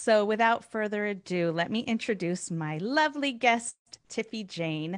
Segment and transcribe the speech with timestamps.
[0.00, 3.76] So, without further ado, let me introduce my lovely guest,
[4.08, 4.94] Tiffy Jane.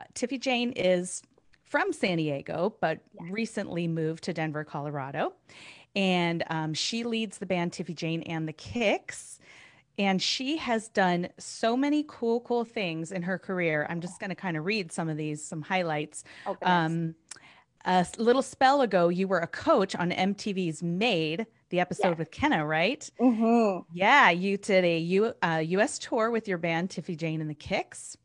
[0.00, 1.22] Uh, Tiffy Jane is
[1.62, 3.30] from San Diego, but yes.
[3.30, 5.34] recently moved to Denver, Colorado.
[5.94, 9.38] And um, she leads the band Tiffy Jane and the Kicks.
[10.00, 13.86] And she has done so many cool, cool things in her career.
[13.88, 16.24] I'm just going to kind of read some of these, some highlights.
[16.44, 16.56] Oh,
[17.84, 22.14] a little spell ago, you were a coach on MTV's Made, the episode yeah.
[22.14, 23.08] with Kenna, right?
[23.20, 23.82] Mm-hmm.
[23.92, 25.98] Yeah, you did a U, uh, U.S.
[25.98, 28.16] tour with your band Tiffy Jane and the Kicks.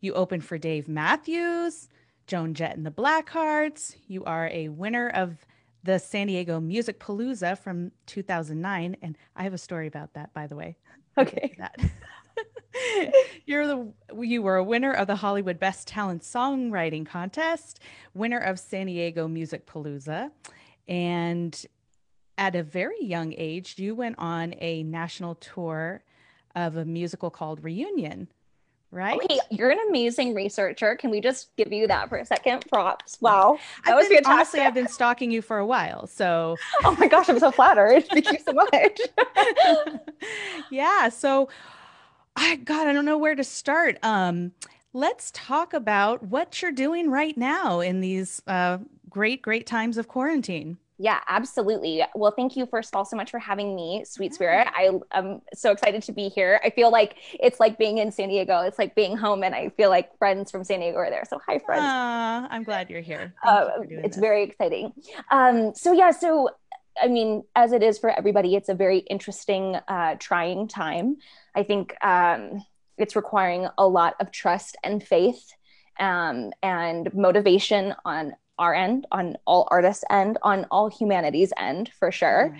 [0.00, 1.88] You opened for Dave Matthews,
[2.26, 3.96] Joan Jett and the Blackhearts.
[4.06, 5.46] You are a winner of
[5.82, 10.46] the San Diego Music Palooza from 2009, and I have a story about that, by
[10.46, 10.76] the way.
[11.16, 11.56] Okay.
[13.46, 17.80] You're the you were a winner of the Hollywood Best Talent Songwriting Contest,
[18.14, 20.30] winner of San Diego Music Palooza,
[20.88, 21.66] and
[22.38, 26.02] at a very young age, you went on a national tour
[26.54, 28.28] of a musical called Reunion,
[28.90, 29.16] right?
[29.16, 30.96] Okay, you're an amazing researcher.
[30.96, 32.64] Can we just give you that for a second?
[32.70, 33.18] Props.
[33.20, 33.58] Wow.
[33.84, 34.34] That I've was been, fantastic.
[34.34, 36.06] Honestly, I've been stalking you for a while.
[36.06, 38.06] So Oh my gosh, I'm so flattered.
[38.10, 39.00] Thank you so much.
[40.70, 41.08] yeah.
[41.08, 41.48] So
[42.36, 43.98] I God, I don't know where to start.
[44.02, 44.52] Um,
[44.92, 48.78] let's talk about what you're doing right now in these uh,
[49.08, 50.78] great, great times of quarantine.
[50.98, 52.02] Yeah, absolutely.
[52.14, 54.66] Well, thank you first of all so much for having me, Sweet Spirit.
[54.74, 56.58] I am so excited to be here.
[56.64, 58.62] I feel like it's like being in San Diego.
[58.62, 61.24] It's like being home, and I feel like friends from San Diego are there.
[61.28, 61.82] So hi, friends.
[61.82, 63.34] Uh, I'm glad you're here.
[63.44, 64.20] Uh, you it's this.
[64.22, 64.94] very exciting.
[65.30, 66.48] Um, so yeah, so
[67.00, 71.16] I mean, as it is for everybody, it's a very interesting, uh, trying time.
[71.54, 72.64] I think um,
[72.98, 75.52] it's requiring a lot of trust and faith
[75.98, 82.10] um, and motivation on our end, on all artists' end, on all humanity's end, for
[82.10, 82.56] sure.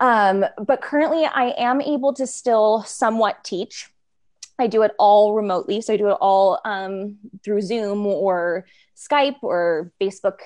[0.00, 0.44] Mm.
[0.44, 3.90] Um, but currently, I am able to still somewhat teach.
[4.58, 5.80] I do it all remotely.
[5.80, 8.66] So I do it all um, through Zoom or
[8.96, 10.38] Skype or Facebook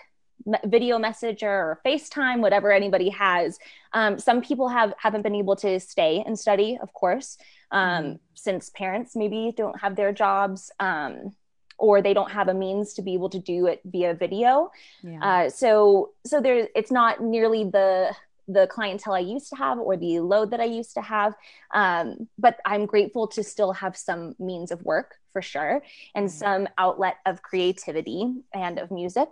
[0.64, 3.58] video messenger or FaceTime, whatever anybody has.
[3.92, 7.38] Um, some people have haven't been able to stay and study, of course,
[7.70, 10.70] um, mm since parents maybe don't have their jobs.
[10.78, 11.34] Um,
[11.76, 14.70] or they don't have a means to be able to do it via video.
[15.02, 15.18] Yeah.
[15.22, 18.14] Uh, so so there it's not nearly the
[18.48, 21.34] the clientele I used to have or the load that I used to have.
[21.74, 25.82] Um, but I'm grateful to still have some means of work for sure
[26.14, 26.38] and mm-hmm.
[26.38, 29.28] some outlet of creativity and of music.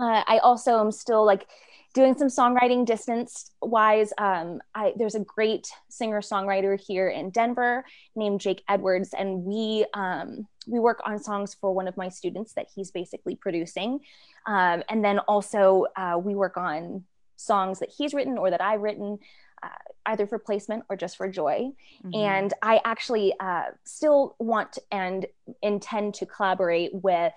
[0.00, 1.46] Uh, I also am still like
[1.94, 4.12] doing some songwriting distance wise.
[4.18, 9.86] Um, I, there's a great singer songwriter here in Denver named Jake Edwards, and we
[9.94, 14.00] um, we work on songs for one of my students that he's basically producing,
[14.46, 17.04] um, and then also uh, we work on
[17.36, 19.18] songs that he's written or that I've written.
[19.60, 19.68] Uh,
[20.06, 21.72] either for placement or just for joy.
[22.04, 22.14] Mm-hmm.
[22.14, 25.26] And I actually uh, still want and
[25.62, 27.32] intend to collaborate with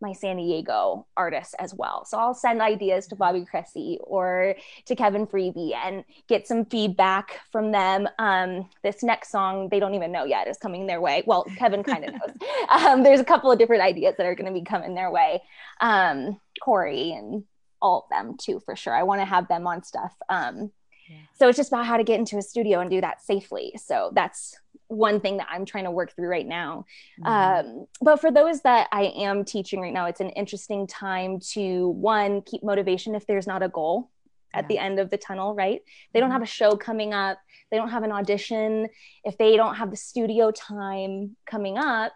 [0.00, 2.04] my San Diego artists as well.
[2.04, 4.54] So I'll send ideas to Bobby Cressy or
[4.86, 8.08] to Kevin Freebie and get some feedback from them.
[8.18, 11.22] Um, this next song, they don't even know yet, is coming their way.
[11.26, 12.48] Well, Kevin kind of knows.
[12.68, 15.42] Um, there's a couple of different ideas that are going to be coming their way.
[15.80, 17.44] Um, Corey and
[17.80, 18.94] all of them too, for sure.
[18.94, 20.12] I want to have them on stuff.
[20.28, 20.72] Um,
[21.08, 21.16] yeah.
[21.34, 23.72] So it's just about how to get into a studio and do that safely.
[23.76, 24.56] So that's
[24.88, 26.86] one thing that I'm trying to work through right now.
[27.24, 27.70] Mm-hmm.
[27.70, 31.88] Um, but for those that I am teaching right now, it's an interesting time to
[31.88, 34.10] one, keep motivation if there's not a goal
[34.54, 34.68] at yeah.
[34.68, 35.82] the end of the tunnel, right?
[36.12, 36.34] They don't mm-hmm.
[36.34, 37.38] have a show coming up,
[37.70, 38.88] they don't have an audition,
[39.24, 42.12] if they don't have the studio time coming up,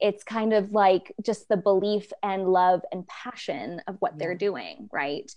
[0.00, 4.18] it's kind of like just the belief and love and passion of what yeah.
[4.18, 5.30] they're doing, right?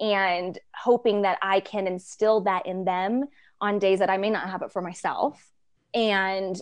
[0.00, 3.26] And hoping that I can instill that in them
[3.60, 5.50] on days that I may not have it for myself
[5.94, 6.60] and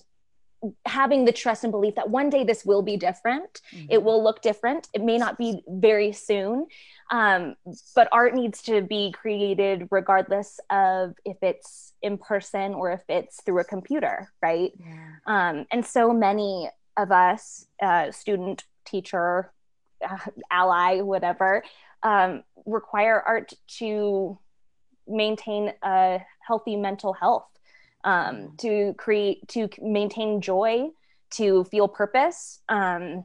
[0.87, 3.87] having the trust and belief that one day this will be different mm-hmm.
[3.91, 6.67] it will look different it may not be very soon
[7.11, 7.57] um,
[7.97, 13.43] but art needs to be created regardless of if it's in person or if it's
[13.43, 15.09] through a computer right yeah.
[15.27, 19.51] um, and so many of us uh, student teacher
[20.09, 20.19] uh,
[20.51, 21.65] ally whatever
[22.03, 24.39] um, require art to
[25.07, 27.47] maintain a healthy mental health
[28.05, 30.89] um, to create to maintain joy
[31.31, 32.61] to feel purpose.
[32.69, 33.25] Um,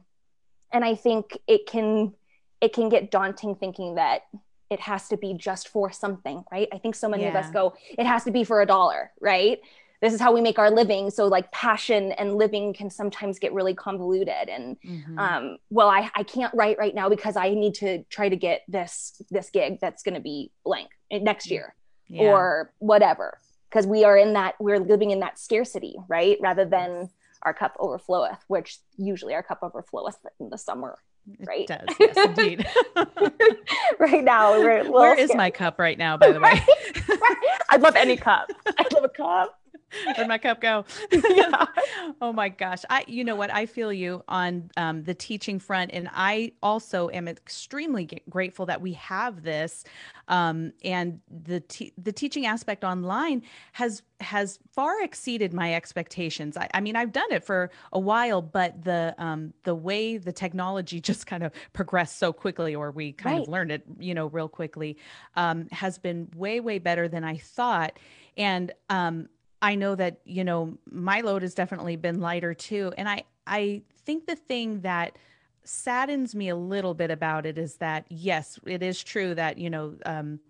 [0.72, 2.12] and i think it can
[2.60, 4.22] it can get daunting thinking that
[4.70, 6.68] it has to be just for something right?
[6.72, 7.30] I think so many yeah.
[7.30, 9.60] of us go it has to be for a dollar right
[10.00, 13.52] this is how we make our living so like passion and living can sometimes get
[13.52, 15.18] really convoluted and mm-hmm.
[15.18, 18.62] um, well I, I can't write right now because i need to try to get
[18.68, 21.74] this this gig that's going to be blank next year
[22.08, 22.22] yeah.
[22.22, 27.10] or whatever because we are in that we're living in that scarcity right rather than
[27.42, 30.98] our cup overfloweth which usually our cup overfloweth in the summer
[31.40, 31.68] right?
[31.68, 32.66] It does, yes, indeed.
[33.98, 36.16] right now, we're where is my cup right now?
[36.16, 36.62] By the way,
[37.70, 38.50] I'd love any cup.
[38.66, 39.58] I'd love a cup.
[40.04, 40.84] Where'd my cup go?
[41.12, 41.66] yeah.
[42.20, 42.82] Oh my gosh.
[42.90, 43.52] I, you know what?
[43.52, 45.90] I feel you on um, the teaching front.
[45.92, 49.84] And I also am extremely g- grateful that we have this.
[50.26, 53.42] Um, and the, te- the teaching aspect online
[53.72, 56.56] has, has far exceeded my expectations.
[56.56, 60.32] I, I mean, I've done it for a while, but the, um, the way the
[60.32, 63.42] technology just kind of progressed so quickly, or we kind right.
[63.42, 64.96] of learned it, you know, real quickly,
[65.36, 67.98] um, has been way, way better than I thought.
[68.36, 69.28] And, um,
[69.60, 72.92] I know that, you know, my load has definitely been lighter too.
[72.96, 75.18] And I, I think the thing that
[75.64, 79.68] saddens me a little bit about it is that, yes, it is true that, you
[79.68, 80.40] know, um,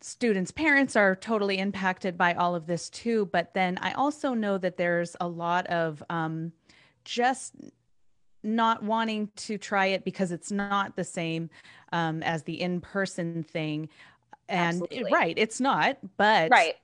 [0.00, 3.26] students' parents are totally impacted by all of this too.
[3.32, 6.52] But then I also know that there's a lot of um,
[7.04, 7.54] just
[8.42, 11.50] not wanting to try it because it's not the same
[11.92, 13.88] um, as the in person thing.
[14.48, 16.76] And it, right, it's not, but right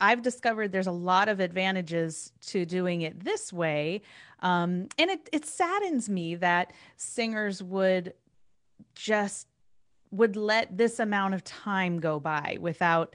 [0.00, 4.02] I've discovered there's a lot of advantages to doing it this way.
[4.40, 8.14] Um, and it, it saddens me that singers would
[8.94, 9.48] just
[10.10, 13.14] would let this amount of time go by without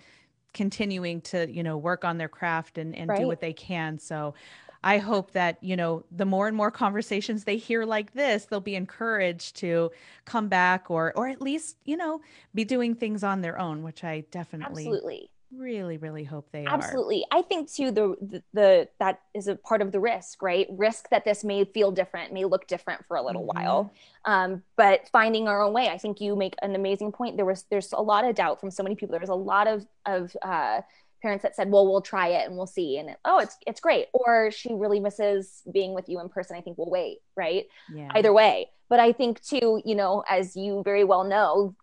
[0.53, 3.19] continuing to you know work on their craft and, and right.
[3.19, 4.35] do what they can so
[4.83, 8.59] i hope that you know the more and more conversations they hear like this they'll
[8.59, 9.89] be encouraged to
[10.25, 12.21] come back or or at least you know
[12.53, 16.73] be doing things on their own which i definitely absolutely really really hope they are.
[16.73, 17.25] absolutely.
[17.31, 17.39] Are.
[17.39, 20.67] i think too the, the, the that is a part of the risk right?
[20.71, 23.63] Risk that this may feel different may look different for a little mm-hmm.
[23.63, 23.93] while
[24.25, 25.89] um, but finding our own way.
[25.89, 27.35] I think you make an amazing point.
[27.35, 29.11] There was there's a lot of doubt from so many people.
[29.11, 30.81] There was a lot of of uh,
[31.21, 32.97] parents that said well we'll try it and we'll see.
[32.97, 34.07] And it, oh it's it's great.
[34.13, 36.57] Or she really misses being with you in person.
[36.57, 37.65] I think we'll wait right?
[37.93, 38.09] Yeah.
[38.15, 38.69] either way.
[38.89, 41.73] But i think too you know as you very well know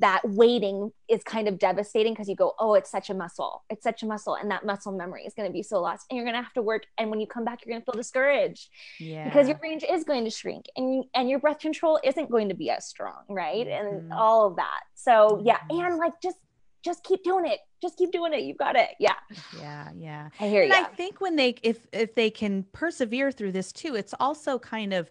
[0.00, 3.62] that waiting is kind of devastating because you go, oh, it's such a muscle.
[3.70, 4.34] It's such a muscle.
[4.34, 6.06] And that muscle memory is going to be so lost.
[6.10, 6.82] And you're going to have to work.
[6.98, 9.24] And when you come back, you're going to feel discouraged yeah.
[9.24, 12.56] because your range is going to shrink and, and your breath control isn't going to
[12.56, 13.22] be as strong.
[13.28, 13.66] Right.
[13.66, 13.86] Mm-hmm.
[13.86, 14.80] And all of that.
[14.94, 15.58] So, yeah.
[15.70, 16.38] And like, just,
[16.84, 17.60] just keep doing it.
[17.80, 18.42] Just keep doing it.
[18.42, 18.90] You've got it.
[18.98, 19.14] Yeah.
[19.60, 19.90] Yeah.
[19.96, 20.28] Yeah.
[20.40, 20.72] I hear you.
[20.72, 24.58] And I think when they, if, if they can persevere through this too, it's also
[24.58, 25.08] kind of,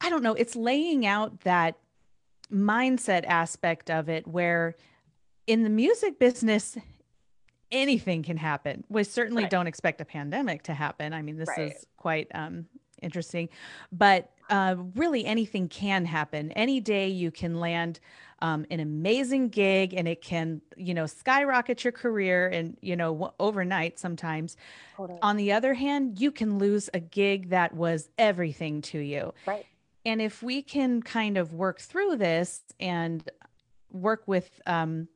[0.00, 1.76] I don't know, it's laying out that
[2.52, 4.76] mindset aspect of it where
[5.46, 6.76] in the music business
[7.72, 9.50] anything can happen we certainly right.
[9.50, 11.72] don't expect a pandemic to happen i mean this right.
[11.72, 12.66] is quite um,
[13.02, 13.48] interesting
[13.92, 18.00] but uh, really anything can happen any day you can land
[18.42, 23.12] um, an amazing gig and it can you know skyrocket your career and you know
[23.12, 24.56] w- overnight sometimes
[24.96, 25.18] totally.
[25.22, 29.66] on the other hand you can lose a gig that was everything to you right
[30.04, 33.28] and if we can kind of work through this and
[33.90, 35.08] work with um,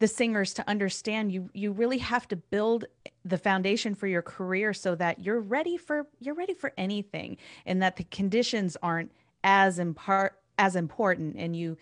[0.00, 2.84] the singers to understand you you really have to build
[3.24, 7.82] the foundation for your career so that you're ready for you're ready for anything and
[7.82, 9.12] that the conditions aren't
[9.44, 11.76] as impart as important and you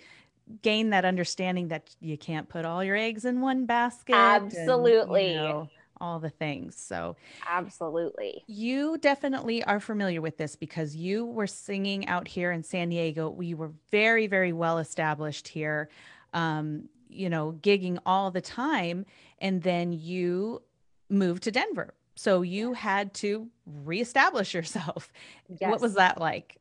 [0.60, 5.42] gain that understanding that you can't put all your eggs in one basket absolutely and,
[5.42, 5.68] you know,
[6.02, 6.76] all the things.
[6.76, 7.16] So,
[7.48, 8.42] absolutely.
[8.48, 13.30] You definitely are familiar with this because you were singing out here in San Diego.
[13.30, 15.88] We were very, very well established here,
[16.34, 19.06] um, you know, gigging all the time.
[19.38, 20.62] And then you
[21.08, 21.94] moved to Denver.
[22.16, 25.12] So, you had to reestablish yourself.
[25.48, 25.70] Yes.
[25.70, 26.58] What was that like?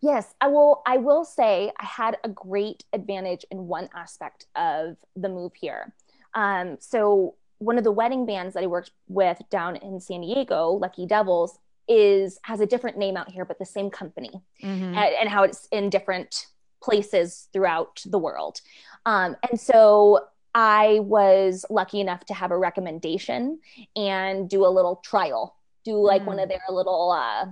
[0.00, 0.82] Yes, I will.
[0.86, 5.94] I will say I had a great advantage in one aspect of the move here.
[6.34, 10.72] Um, so one of the wedding bands that I worked with down in San Diego,
[10.72, 11.58] Lucky Devils,
[11.88, 14.30] is has a different name out here, but the same company,
[14.62, 14.94] mm-hmm.
[14.94, 16.46] and, and, how it's in different
[16.82, 18.60] places throughout the world.
[19.06, 20.20] Um, and so
[20.54, 23.58] I was lucky enough to have a recommendation
[23.96, 26.26] and do a little trial, do like mm.
[26.26, 27.10] one of their little.
[27.10, 27.46] Uh,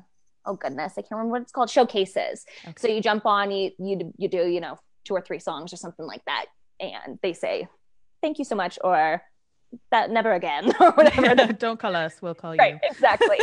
[0.47, 2.47] oh goodness, I can't remember what it's called, showcases.
[2.65, 2.75] Okay.
[2.79, 5.77] So you jump on, you you you do you know two or three songs or
[5.77, 6.47] something like that,
[6.81, 7.69] and they say
[8.23, 9.23] thank you so much or
[9.91, 11.53] that never again or whatever.
[11.59, 12.81] Don't call us, we'll call right, you.
[12.91, 13.39] exactly.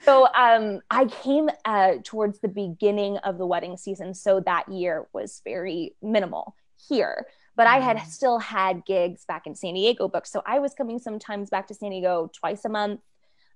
[0.00, 4.14] so um, I came uh, towards the beginning of the wedding season.
[4.14, 6.54] So that year was very minimal
[6.88, 7.26] here.
[7.56, 8.06] But I had mm.
[8.06, 10.28] still had gigs back in San Diego booked.
[10.28, 13.00] So I was coming sometimes back to San Diego twice a month,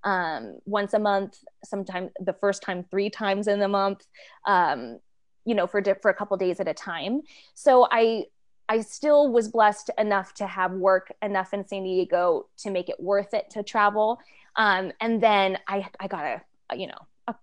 [0.04, 4.07] um, once a month, sometimes the first time three times in the month,
[4.47, 5.00] um,
[5.45, 7.21] you know, for, for a couple days at a time.
[7.54, 8.25] So I
[8.70, 13.00] I still was blessed enough to have work enough in San Diego to make it
[13.00, 14.20] worth it to travel.
[14.54, 17.34] Um, and then I, I got a, you know, a,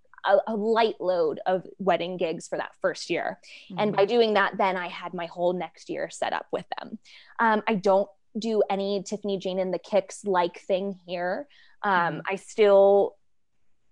[0.46, 3.38] a, light load of wedding gigs for that first year.
[3.70, 3.78] Mm-hmm.
[3.78, 4.08] And by mm-hmm.
[4.08, 6.98] doing that, then I had my whole next year set up with them.
[7.38, 8.08] Um, I don't
[8.38, 11.46] do any Tiffany Jane and the Kicks like thing here.
[11.82, 12.20] Um, mm-hmm.
[12.26, 13.16] I still,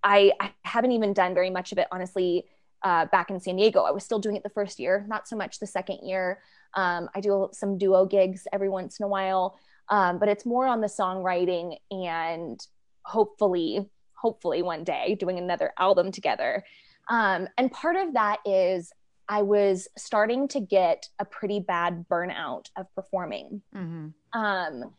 [0.02, 2.47] I, I haven't even done very much of it, honestly.
[2.83, 5.35] Uh, back in San Diego, I was still doing it the first year, not so
[5.35, 6.40] much the second year.
[6.75, 9.59] Um, I do some duo gigs every once in a while,
[9.89, 12.61] um, but it's more on the songwriting and
[13.03, 16.65] hopefully, hopefully one day doing another album together.
[17.09, 18.93] Um, and part of that is
[19.29, 23.63] I was starting to get a pretty bad burnout of performing.
[23.75, 24.39] Mm-hmm.
[24.39, 24.95] Um,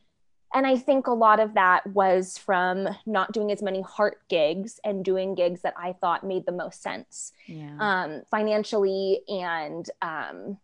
[0.53, 4.79] and I think a lot of that was from not doing as many heart gigs
[4.83, 7.75] and doing gigs that I thought made the most sense yeah.
[7.79, 10.57] um, financially and um,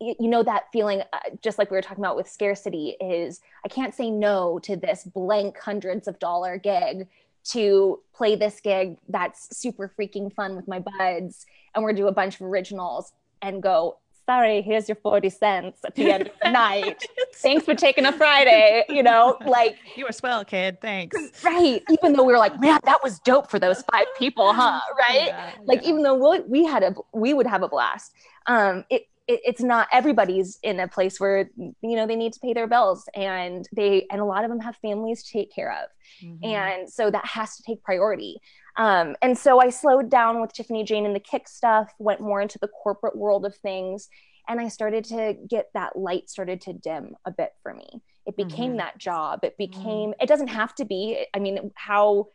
[0.00, 3.68] you know that feeling uh, just like we were talking about with scarcity is i
[3.68, 7.08] can't say no to this blank hundreds of dollar gig
[7.44, 12.08] to play this gig that's super freaking fun with my buds and we're gonna do
[12.08, 16.32] a bunch of originals and go sorry here's your 40 cents at the end of
[16.42, 17.04] the night.
[17.36, 20.80] Thanks for taking a friday you know like you were swell kid.
[20.80, 21.16] Thanks.
[21.44, 21.82] Right.
[21.90, 24.80] Even though we were like man that was dope for those five people huh?
[24.98, 25.26] Right?
[25.26, 25.88] Yeah, like yeah.
[25.90, 28.12] even though we, we had a we would have a blast.
[28.46, 32.40] Um it it, it's not everybody's in a place where you know they need to
[32.40, 35.72] pay their bills and they and a lot of them have families to take care
[35.72, 35.88] of
[36.24, 36.44] mm-hmm.
[36.44, 38.38] and so that has to take priority
[38.76, 42.40] um, and so i slowed down with tiffany jane and the kick stuff went more
[42.40, 44.08] into the corporate world of things
[44.48, 48.36] and i started to get that light started to dim a bit for me it
[48.36, 48.78] became mm-hmm.
[48.78, 50.22] that job it became mm-hmm.
[50.22, 52.26] it doesn't have to be i mean how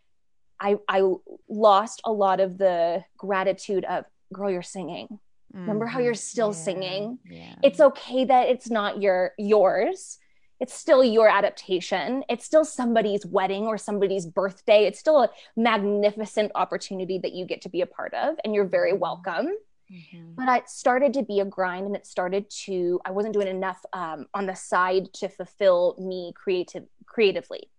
[0.61, 1.09] I, I
[1.47, 4.03] lost a lot of the gratitude of
[4.33, 5.19] girl you're singing
[5.53, 6.17] Remember how you're mm-hmm.
[6.17, 6.63] still yeah.
[6.63, 7.19] singing?
[7.29, 7.55] Yeah.
[7.63, 10.17] It's okay that it's not your yours.
[10.59, 12.23] It's still your adaptation.
[12.29, 14.85] It's still somebody's wedding or somebody's birthday.
[14.85, 18.65] It's still a magnificent opportunity that you get to be a part of and you're
[18.65, 18.99] very mm-hmm.
[18.99, 19.47] welcome.
[19.91, 20.33] Mm-hmm.
[20.35, 23.83] But it started to be a grind and it started to I wasn't doing enough
[23.93, 27.69] um, on the side to fulfill me creative creatively.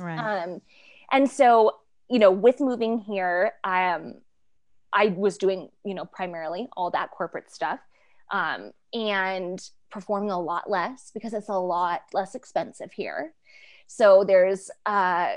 [0.00, 0.18] Right.
[0.18, 0.62] Um,
[1.12, 1.76] and so,
[2.08, 4.14] you know, with moving here, um,
[4.92, 7.80] I was doing, you know, primarily all that corporate stuff
[8.30, 13.32] um, and performing a lot less because it's a lot less expensive here.
[13.86, 15.34] So there's uh,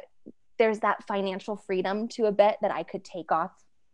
[0.60, 3.52] there's that financial freedom to a bit that I could take off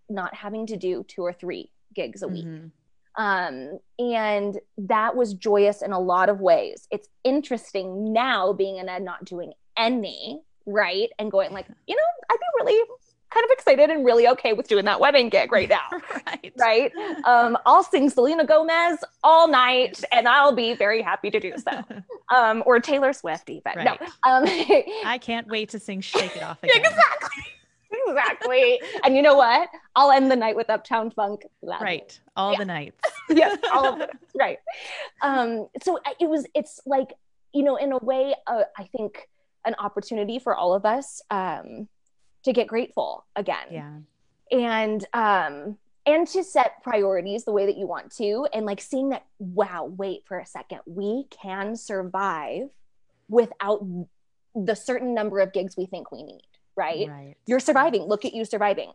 [0.09, 2.45] not having to do two or three gigs a week.
[2.45, 2.67] Mm-hmm.
[3.15, 6.87] Um, and that was joyous in a lot of ways.
[6.91, 11.09] It's interesting now being in ed not doing any, right?
[11.19, 12.89] And going like, you know, I'd be really
[13.29, 15.87] kind of excited and really okay with doing that wedding gig right now.
[16.27, 16.53] right.
[16.57, 16.91] Right.
[17.25, 21.83] Um, I'll sing Selena Gomez all night and I'll be very happy to do so.
[22.31, 23.73] Um, or Taylor Swift even.
[23.75, 23.99] Right.
[23.99, 24.07] No.
[24.31, 24.43] Um,
[25.03, 26.77] I can't wait to sing Shake It Off again.
[26.77, 27.43] exactly.
[28.05, 28.81] Exactly.
[29.03, 29.67] and you know what?
[29.95, 31.41] I'll end the night with Uptown Funk.
[31.63, 32.19] Right.
[32.35, 32.59] All yeah.
[32.59, 33.01] the nights.
[33.29, 33.57] yes.
[33.73, 34.11] All of it.
[34.37, 34.59] Right.
[35.23, 37.15] Um, so it was, it's like,
[37.51, 39.27] you know, in a way, uh, I think
[39.65, 41.23] an opportunity for all of us.
[41.31, 41.87] Um,
[42.43, 43.67] to get grateful again.
[43.71, 43.97] Yeah.
[44.51, 49.09] And um and to set priorities the way that you want to and like seeing
[49.09, 50.79] that wow, wait for a second.
[50.85, 52.69] We can survive
[53.27, 53.85] without
[54.55, 57.07] the certain number of gigs we think we need, right?
[57.07, 57.35] right.
[57.45, 58.03] You're surviving.
[58.03, 58.91] Look at you surviving.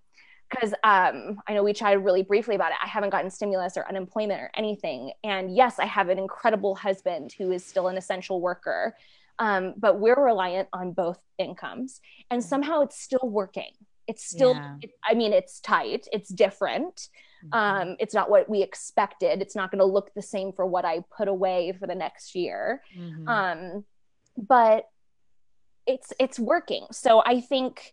[0.51, 2.77] Because um, I know we chatted really briefly about it.
[2.83, 5.13] I haven't gotten stimulus or unemployment or anything.
[5.25, 8.95] And yes, I have an incredible husband who is still an essential worker
[9.39, 12.01] um, but we're reliant on both incomes
[12.31, 12.49] and mm-hmm.
[12.49, 13.73] somehow it's still working
[14.07, 14.77] it's still yeah.
[14.83, 17.09] it, i mean it's tight it's different
[17.45, 17.53] mm-hmm.
[17.53, 20.85] um, it's not what we expected it's not going to look the same for what
[20.85, 23.29] i put away for the next year mm-hmm.
[23.29, 23.85] um,
[24.37, 24.89] but
[25.87, 27.93] it's it's working so i think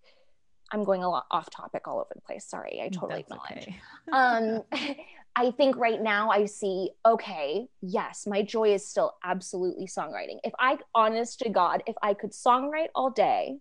[0.72, 3.68] i'm going a lot off topic all over the place sorry i totally That's acknowledge
[4.14, 4.58] okay.
[4.82, 4.96] um
[5.36, 10.40] I think right now I see, okay, yes, my joy is still absolutely songwriting.
[10.44, 13.58] If I, honest to God, if I could songwrite all day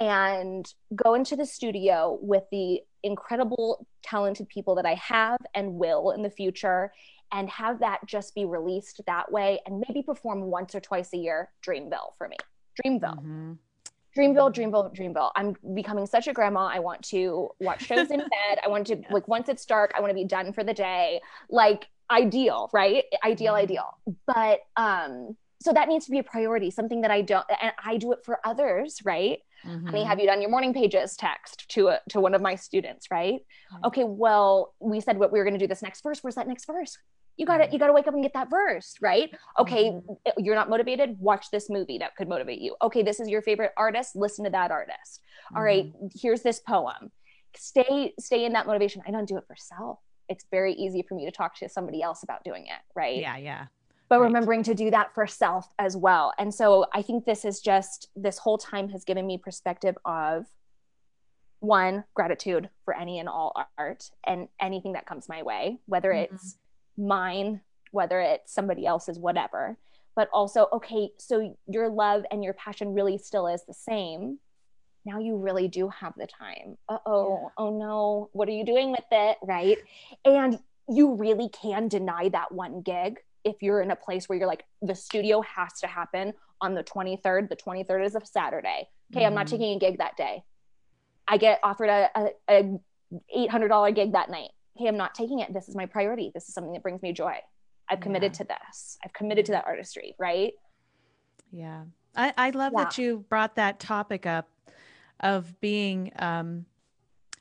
[0.00, 6.12] and go into the studio with the incredible, talented people that I have and will
[6.12, 6.92] in the future,
[7.32, 11.16] and have that just be released that way and maybe perform once or twice a
[11.16, 12.36] year, Dreamville for me.
[12.84, 13.18] Dreamville.
[13.18, 13.52] Mm-hmm.
[14.16, 15.30] Dreamville, Dreamville, Dreamville.
[15.34, 16.66] I'm becoming such a grandma.
[16.66, 18.58] I want to watch shows in bed.
[18.64, 19.06] I want to yeah.
[19.10, 21.20] like once it's dark, I want to be done for the day.
[21.48, 23.04] Like ideal, right?
[23.24, 23.62] Ideal, mm-hmm.
[23.62, 23.98] ideal.
[24.26, 27.96] But um, so that needs to be a priority, something that I don't and I
[27.96, 29.38] do it for others, right?
[29.66, 29.86] Mm-hmm.
[29.86, 33.10] Honey, have you done your morning pages text to a, to one of my students,
[33.10, 33.40] right?
[33.72, 33.84] Mm-hmm.
[33.86, 36.22] Okay, well, we said what we were going to do this next verse.
[36.22, 36.98] Where's that next verse?
[37.36, 39.30] You gotta you gotta wake up and get that verse right?
[39.58, 40.12] Okay mm-hmm.
[40.38, 41.16] you're not motivated?
[41.18, 42.76] Watch this movie that could motivate you.
[42.82, 44.16] Okay this is your favorite artist?
[44.16, 45.20] Listen to that artist.
[45.46, 45.56] Mm-hmm.
[45.56, 46.06] All right mm-hmm.
[46.14, 47.10] here's this poem.
[47.56, 49.02] Stay stay in that motivation.
[49.06, 49.98] I don't do it for self.
[50.28, 53.18] It's very easy for me to talk to somebody else about doing it right?
[53.18, 53.66] Yeah yeah.
[54.08, 54.26] But right.
[54.26, 56.32] remembering to do that for self as well.
[56.38, 60.46] And so i think this is just this whole time has given me perspective of
[61.62, 66.34] one gratitude for any and all art and anything that comes my way whether mm-hmm.
[66.34, 66.56] it's
[66.96, 69.76] mine whether it's somebody else's whatever
[70.14, 74.38] but also okay so your love and your passion really still is the same
[75.04, 77.48] now you really do have the time uh-oh yeah.
[77.58, 79.78] oh no what are you doing with it right
[80.24, 80.58] and
[80.88, 84.64] you really can deny that one gig if you're in a place where you're like
[84.82, 89.26] the studio has to happen on the 23rd the 23rd is a saturday okay mm-hmm.
[89.26, 89.56] i'm not mm-hmm.
[89.56, 90.44] taking a gig that day
[91.28, 92.78] I get offered a, a,
[93.34, 94.50] a $800 gig that night.
[94.76, 95.52] Hey, I'm not taking it.
[95.52, 96.30] This is my priority.
[96.34, 97.36] This is something that brings me joy.
[97.88, 98.38] I've committed yeah.
[98.38, 98.98] to this.
[99.04, 100.54] I've committed to that artistry, right?
[101.50, 101.82] Yeah.
[102.16, 102.84] I, I love yeah.
[102.84, 104.48] that you brought that topic up
[105.20, 106.66] of being um,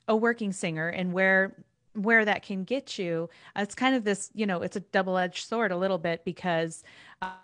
[0.07, 1.55] a working singer and where
[1.93, 5.73] where that can get you it's kind of this you know it's a double-edged sword
[5.73, 6.85] a little bit because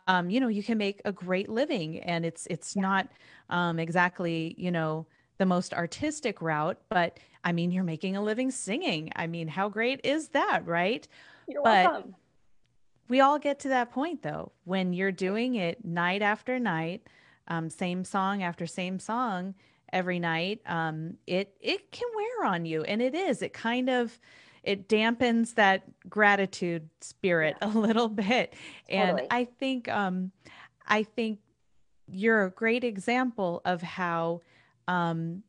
[0.08, 2.82] um you know you can make a great living and it's it's yeah.
[2.82, 3.10] not
[3.50, 5.06] um exactly you know
[5.38, 9.10] the most artistic route, but I mean, you're making a living singing.
[9.16, 11.08] I mean, how great is that, right?
[11.48, 12.16] You're but welcome.
[13.08, 17.08] We all get to that point though, when you're doing it night after night,
[17.48, 19.56] um, same song after same song
[19.94, 20.60] every night.
[20.66, 23.42] Um, it it can wear on you, and it is.
[23.42, 24.20] It kind of
[24.63, 27.70] it dampens that gratitude spirit yeah.
[27.74, 28.56] a little bit,
[28.92, 29.22] totally.
[29.22, 30.34] and I think um,
[30.86, 31.39] I think
[32.10, 34.42] you're a great example of how
[34.89, 35.44] um,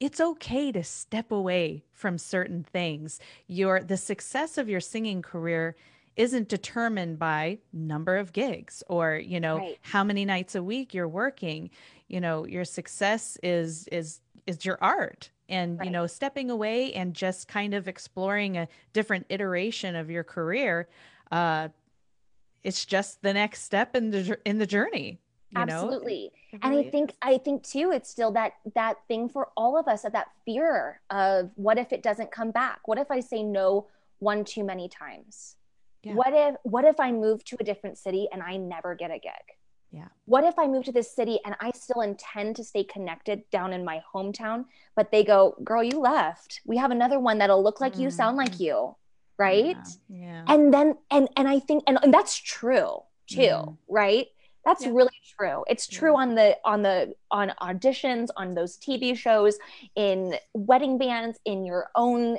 [0.00, 3.20] it's okay to step away from certain things.
[3.46, 5.76] Your the success of your singing career
[6.16, 9.78] isn't determined by number of gigs or you know right.
[9.82, 11.70] how many nights a week you're working.
[12.08, 15.86] You know your success is is is your art and right.
[15.86, 20.88] you know stepping away and just kind of exploring a different iteration of your career
[21.30, 21.68] uh
[22.62, 25.18] it's just the next step in the in the journey
[25.50, 26.58] you absolutely know?
[26.62, 30.04] and i think i think too it's still that that thing for all of us
[30.04, 33.86] of that fear of what if it doesn't come back what if i say no
[34.18, 35.56] one too many times
[36.02, 36.14] yeah.
[36.14, 39.18] what if what if i move to a different city and i never get a
[39.18, 39.32] gig
[39.90, 43.42] yeah what if i move to this city and i still intend to stay connected
[43.50, 44.64] down in my hometown
[44.96, 48.00] but they go girl you left we have another one that'll look like mm.
[48.00, 48.60] you sound like mm.
[48.60, 48.96] you
[49.38, 50.18] right yeah.
[50.26, 50.44] yeah.
[50.48, 53.76] and then and and i think and, and that's true too mm.
[53.88, 54.28] right
[54.64, 54.90] that's yeah.
[54.92, 56.22] really true it's true yeah.
[56.22, 59.58] on the on the on auditions on those tv shows
[59.96, 62.38] in wedding bands in your own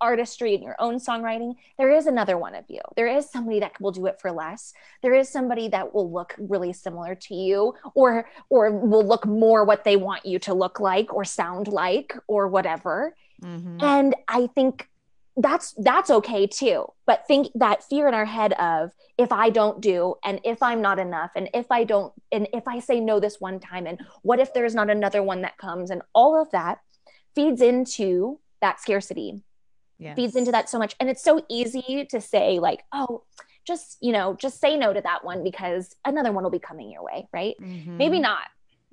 [0.00, 3.72] artistry in your own songwriting there is another one of you there is somebody that
[3.80, 7.74] will do it for less there is somebody that will look really similar to you
[7.94, 12.14] or or will look more what they want you to look like or sound like
[12.28, 13.78] or whatever mm-hmm.
[13.80, 14.88] and i think
[15.38, 19.80] that's that's okay too but think that fear in our head of if i don't
[19.80, 23.20] do and if i'm not enough and if i don't and if i say no
[23.20, 26.50] this one time and what if there's not another one that comes and all of
[26.50, 26.78] that
[27.34, 29.40] feeds into that scarcity
[29.98, 30.16] yes.
[30.16, 33.22] feeds into that so much and it's so easy to say like oh
[33.64, 36.90] just you know just say no to that one because another one will be coming
[36.90, 37.96] your way right mm-hmm.
[37.96, 38.42] maybe not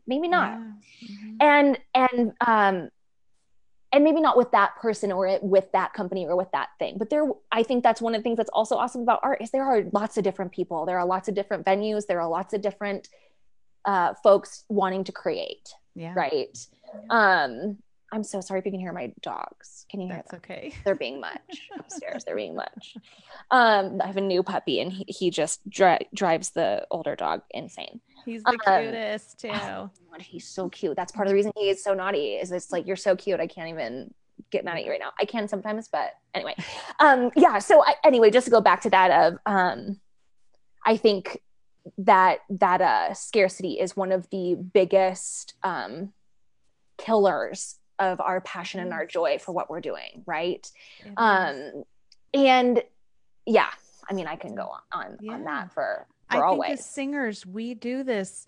[0.05, 1.07] maybe not yeah.
[1.09, 1.35] mm-hmm.
[1.41, 2.89] and and um
[3.95, 7.09] and maybe not with that person or with that company or with that thing but
[7.09, 9.65] there i think that's one of the things that's also awesome about art is there
[9.65, 10.85] are lots of different people.
[10.85, 12.05] There are lots of different venues.
[12.07, 13.09] There are lots of different
[13.85, 16.13] uh, folks wanting to create yeah.
[16.15, 16.57] right?
[16.93, 17.43] Yeah.
[17.43, 17.77] um
[18.11, 19.85] i'm so sorry if you can hear my dogs.
[19.89, 20.41] Can you hear that's them?
[20.43, 20.73] okay.
[20.85, 21.39] They're being much
[21.77, 22.23] upstairs.
[22.23, 22.95] They're being much.
[23.51, 27.41] Um i have a new puppy and he, he just dri- drives the older dog
[27.51, 29.49] insane He's the um, cutest too.
[29.51, 30.95] Oh, he's so cute.
[30.95, 32.35] That's part of the reason he is so naughty.
[32.35, 33.39] Is it's like you're so cute.
[33.39, 34.13] I can't even
[34.51, 35.11] get mad at you right now.
[35.19, 36.55] I can sometimes, but anyway.
[36.99, 37.59] Um, yeah.
[37.59, 39.99] So I, anyway, just to go back to that of, um,
[40.85, 41.41] I think
[41.97, 46.13] that that uh, scarcity is one of the biggest um,
[46.97, 50.69] killers of our passion and our joy for what we're doing, right?
[51.17, 51.83] Um,
[52.33, 52.81] and
[53.45, 53.69] yeah,
[54.09, 55.33] I mean, I can go on on, yeah.
[55.33, 56.67] on that for I always.
[56.67, 58.47] think as singers, we do this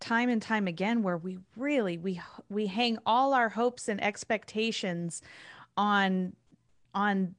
[0.00, 5.22] time and time again where we really we we hang all our hopes and expectations
[5.76, 6.32] on
[6.94, 7.34] on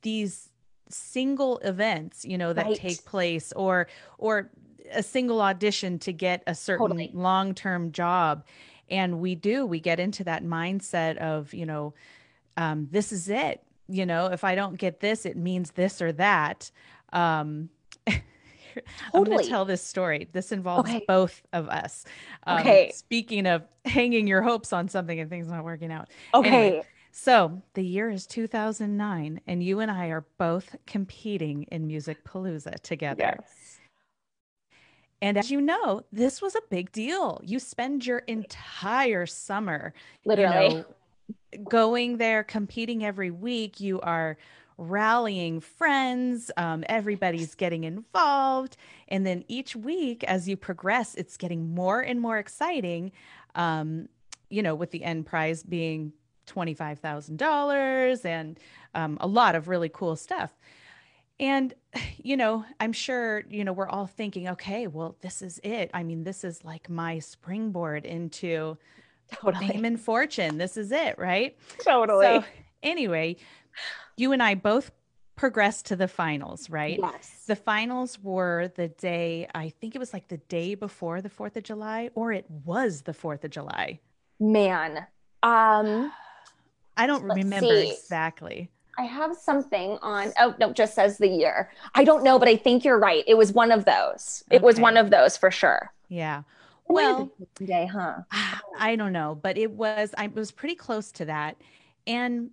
[0.00, 0.48] these
[0.88, 2.76] single events you know that right.
[2.76, 3.86] take place or
[4.16, 4.50] or
[4.92, 7.10] a single audition to get a certain totally.
[7.12, 8.42] long-term job
[8.88, 11.92] and we do we get into that mindset of you know
[12.56, 16.12] um, this is it you know, if I don't get this, it means this or
[16.12, 16.70] that.
[17.12, 17.70] Um,
[19.14, 20.28] I'm going to tell this story.
[20.32, 21.04] This involves okay.
[21.06, 22.04] both of us.
[22.46, 22.90] Um, okay.
[22.94, 26.08] Speaking of hanging your hopes on something and things not working out.
[26.34, 26.68] Okay.
[26.68, 32.22] Anyway, so the year is 2009, and you and I are both competing in Music
[32.24, 33.36] Palooza together.
[33.38, 33.78] Yes.
[35.20, 37.40] And as you know, this was a big deal.
[37.44, 39.92] You spend your entire summer,
[40.24, 43.80] literally, you know, going there, competing every week.
[43.80, 44.38] You are
[44.78, 48.76] rallying friends, um, everybody's getting involved.
[49.08, 53.12] And then each week, as you progress, it's getting more and more exciting.
[53.54, 54.08] Um,
[54.50, 56.12] you know, with the end prize being
[56.46, 58.58] $25,000 and
[58.94, 60.56] um, a lot of really cool stuff.
[61.40, 61.74] And,
[62.22, 65.90] you know, I'm sure, you know, we're all thinking, okay, well, this is it.
[65.94, 68.78] I mean, this is like my springboard into
[69.32, 69.68] totally.
[69.68, 70.58] fame and fortune.
[70.58, 71.56] This is it, right?
[71.84, 72.24] Totally.
[72.24, 72.44] So,
[72.82, 73.36] anyway,
[74.18, 74.90] you and I both
[75.36, 76.98] progressed to the finals, right?
[77.00, 77.44] Yes.
[77.46, 81.56] The finals were the day, I think it was like the day before the 4th
[81.56, 84.00] of July, or it was the 4th of July.
[84.40, 85.06] Man.
[85.42, 86.12] Um
[86.96, 87.92] I don't remember see.
[87.92, 88.70] exactly.
[88.98, 90.32] I have something on.
[90.40, 91.70] Oh no, just says the year.
[91.94, 93.22] I don't know, but I think you're right.
[93.28, 94.42] It was one of those.
[94.50, 94.64] It okay.
[94.64, 95.92] was one of those for sure.
[96.08, 96.42] Yeah.
[96.88, 98.22] Well, day, huh?
[98.78, 100.12] I don't know, but it was.
[100.18, 101.56] I was pretty close to that,
[102.08, 102.50] and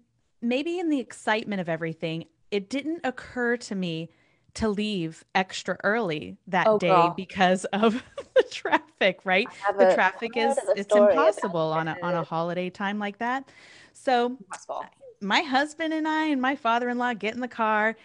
[0.48, 4.10] maybe in the excitement of everything, it didn't occur to me
[4.56, 7.14] to leave extra early that oh, day girl.
[7.16, 8.02] because of
[8.36, 9.48] the traffic, right?
[9.78, 13.50] The traffic is it's impossible on a on a holiday time like that.
[13.94, 14.38] So
[15.22, 17.96] my husband and I and my father-in-law get in the car.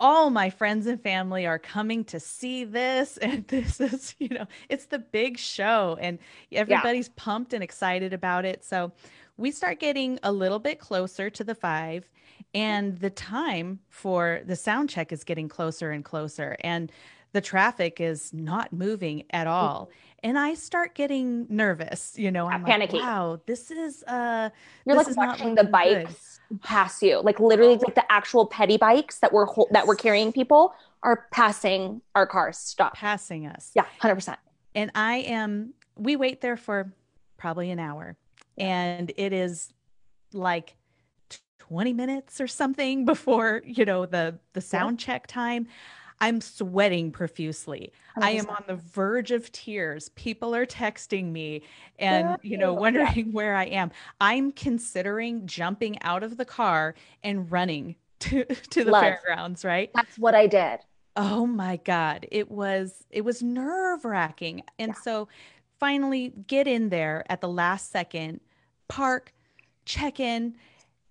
[0.00, 4.46] All my friends and family are coming to see this and this is, you know,
[4.68, 6.18] it's the big show and
[6.52, 7.14] everybody's yeah.
[7.16, 8.64] pumped and excited about it.
[8.64, 8.92] So
[9.38, 12.10] we start getting a little bit closer to the five
[12.52, 16.92] and the time for the sound check is getting closer and closer and
[17.32, 19.90] the traffic is not moving at all.
[20.22, 24.50] And i start getting nervous you know i'm like wow this is uh
[24.84, 26.60] you're like watching the bikes good.
[26.62, 27.20] pass you.
[27.20, 30.74] Like literally like the actual petty bikes that were ho- that were carrying people
[31.04, 32.58] are passing our cars.
[32.58, 32.94] Stop.
[32.94, 33.70] Passing us.
[33.76, 34.36] Yeah 100%
[34.74, 36.92] and i am we wait there for
[37.36, 38.16] probably an hour
[38.58, 39.72] and it is
[40.32, 40.74] like
[41.68, 45.66] 20 minutes or something before you know the the sound check time.
[46.20, 47.92] I'm sweating profusely.
[48.16, 48.24] 100%.
[48.24, 50.08] i am on the verge of tears.
[50.10, 51.62] People are texting me
[51.98, 53.90] and you know wondering where i am.
[54.20, 59.02] I'm considering jumping out of the car and running to to the Love.
[59.02, 59.90] fairgrounds right?
[59.94, 60.80] That's what i did.
[61.14, 62.26] Oh my god.
[62.32, 65.02] It was it was nerve wracking and yeah.
[65.02, 65.28] so
[65.78, 68.40] finally get in there at the last second
[68.88, 69.32] park
[69.84, 70.54] check in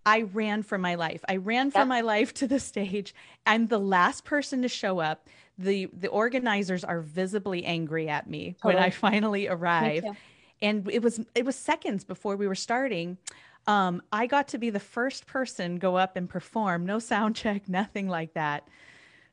[0.07, 1.21] I ran for my life.
[1.27, 1.87] I ran for yep.
[1.87, 3.13] my life to the stage.
[3.45, 5.27] I'm the last person to show up.
[5.57, 8.75] The the organizers are visibly angry at me totally.
[8.75, 10.05] when I finally arrive.
[10.61, 13.17] And it was it was seconds before we were starting.
[13.67, 16.85] Um, I got to be the first person go up and perform.
[16.85, 18.65] No sound check, nothing like that.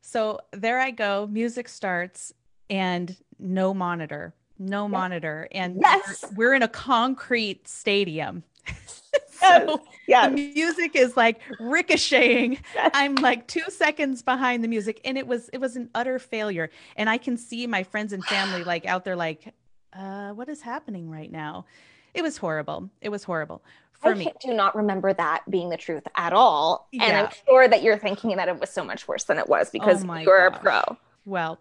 [0.01, 1.29] So there I go.
[1.31, 2.35] Music starts
[2.69, 6.25] and no monitor, no monitor, and yes.
[6.31, 8.43] we're, we're in a concrete stadium.
[9.29, 10.29] so yeah.
[10.29, 12.59] the music is like ricocheting.
[12.75, 12.91] Yes.
[12.95, 16.71] I'm like two seconds behind the music, and it was it was an utter failure.
[16.97, 19.53] And I can see my friends and family like out there, like,
[19.93, 21.67] uh, what is happening right now?
[22.15, 22.91] It was horrible.
[23.01, 23.63] It was horrible.
[23.93, 24.33] For I me.
[24.41, 26.89] do not remember that being the truth at all.
[26.93, 27.17] And.
[27.17, 30.05] I'm sure that you're thinking that it was so much worse than it was because
[30.05, 30.59] oh you're gosh.
[30.59, 30.97] a pro.
[31.25, 31.59] Well,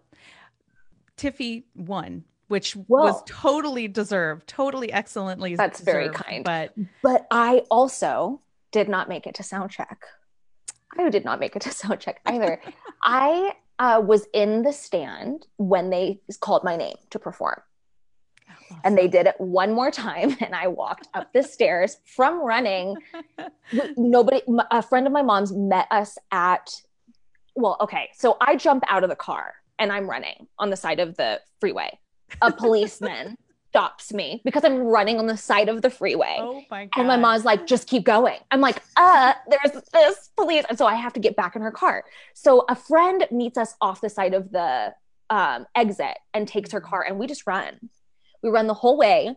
[1.16, 3.04] Tiffy won which Whoa.
[3.04, 5.56] was totally deserved, totally excellently.
[5.56, 6.44] That's deserved, very kind.
[6.44, 8.40] But but I also
[8.72, 10.04] did not make it to sound check.
[10.98, 12.60] I did not make it to sound check either.
[13.02, 17.60] I uh, was in the stand when they called my name to perform.
[18.48, 18.80] Awesome.
[18.84, 22.96] And they did it one more time, and I walked up the stairs from running.
[23.96, 26.70] Nobody, a friend of my mom's met us at,
[27.54, 28.10] well, okay.
[28.14, 31.40] So I jump out of the car and I'm running on the side of the
[31.60, 31.98] freeway
[32.42, 33.36] a policeman
[33.74, 36.36] stops me because I'm running on the side of the freeway.
[36.38, 36.90] Oh my God.
[36.96, 38.38] And my mom's like, just keep going.
[38.52, 40.64] I'm like, uh, there's this police.
[40.68, 42.04] And so I have to get back in her car.
[42.34, 44.94] So a friend meets us off the side of the
[45.28, 47.90] um, exit and takes her car and we just run.
[48.44, 49.34] We run the whole way.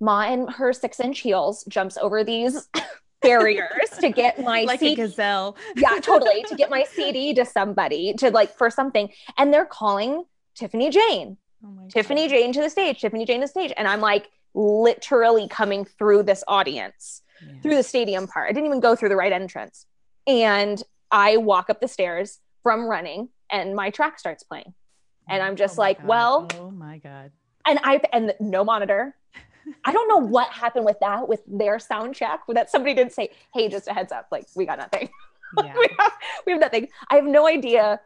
[0.00, 2.68] Ma in her six inch heels jumps over these
[3.22, 4.92] barriers to get my like CD.
[5.00, 5.56] a gazelle.
[5.76, 6.42] yeah, totally.
[6.44, 9.08] To get my CD to somebody to like for something.
[9.38, 11.38] And they're calling Tiffany Jane.
[11.64, 12.30] Oh Tiffany God.
[12.36, 13.72] Jane to the stage, Tiffany Jane to the stage.
[13.76, 17.54] And I'm like literally coming through this audience, yeah.
[17.62, 18.48] through the stadium part.
[18.48, 19.86] I didn't even go through the right entrance.
[20.26, 24.74] And I walk up the stairs from running and my track starts playing.
[25.28, 26.06] And I'm just Oh like, God.
[26.06, 27.30] well, oh my God.
[27.66, 29.14] and I and no monitor.
[29.84, 33.30] I don't know what happened with that with their sound check, that somebody didn't say,
[33.52, 35.10] "Hey, just a heads up, like we got nothing.
[35.64, 35.72] Yeah.
[35.78, 36.12] we have
[36.46, 38.00] we have nothing." I have no idea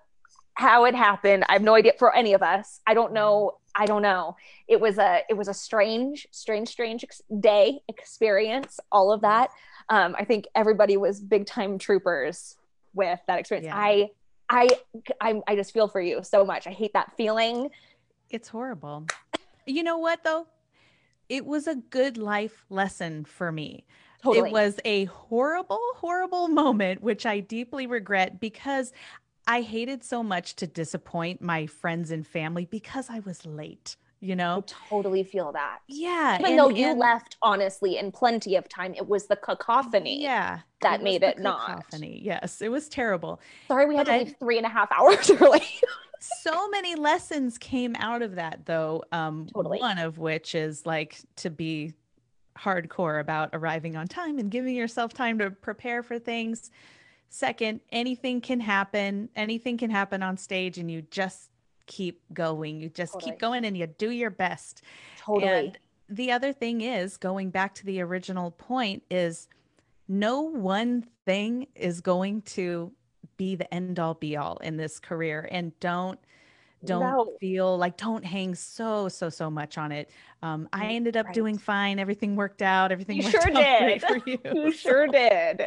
[0.55, 1.45] how it happened.
[1.49, 2.81] I have no idea for any of us.
[2.87, 3.59] I don't know.
[3.75, 4.37] I don't know.
[4.69, 8.79] It was a it was a strange, strange, strange ex- day experience.
[8.91, 9.51] All of that.
[9.89, 12.57] Um, I think everybody was big time troopers
[12.95, 13.67] with that experience.
[13.67, 13.77] Yeah.
[13.77, 14.11] I.
[14.55, 14.69] I,
[15.19, 16.67] I I just feel for you so much.
[16.67, 17.71] I hate that feeling.
[18.29, 19.07] It's horrible.
[19.67, 20.47] You know what though?
[21.31, 23.87] It was a good life lesson for me.
[24.23, 24.51] Totally.
[24.51, 28.93] It was a horrible, horrible moment, which I deeply regret because
[29.53, 34.35] I hated so much to disappoint my friends and family because I was late, you
[34.35, 35.81] know I totally feel that.
[35.89, 36.37] Yeah.
[36.39, 40.23] Even and- though you and- left honestly in plenty of time, it was the cacophony.
[40.23, 40.61] Yeah.
[40.81, 41.67] that was made it not.
[41.67, 42.23] cacophony.
[42.25, 43.41] Yes, it was terrible.
[43.69, 45.61] Sorry, we had to But- leave three and a half hours early.
[46.41, 49.81] so many lessons came out of that though um Totally.
[49.81, 51.93] one of which is like to be
[52.57, 56.71] hardcore about arriving on time and giving yourself time to prepare for things
[57.33, 61.51] second anything can happen anything can happen on stage and you just
[61.87, 63.33] keep going you just Totally.
[63.33, 64.83] keep going and you do your best
[65.17, 65.47] totally.
[65.51, 69.49] and the other thing is going back to the original point is
[70.09, 72.93] no one thing is going to
[73.39, 76.19] be the end all be all in this career and don't
[76.85, 77.37] don't No.
[77.41, 80.11] feel like don't hang so so so much on it
[80.43, 81.35] um i ended up right.
[81.35, 84.03] doing fine everything worked out everything You worked sure out great did.
[84.03, 85.59] for you you sure did.
[85.61, 85.67] know.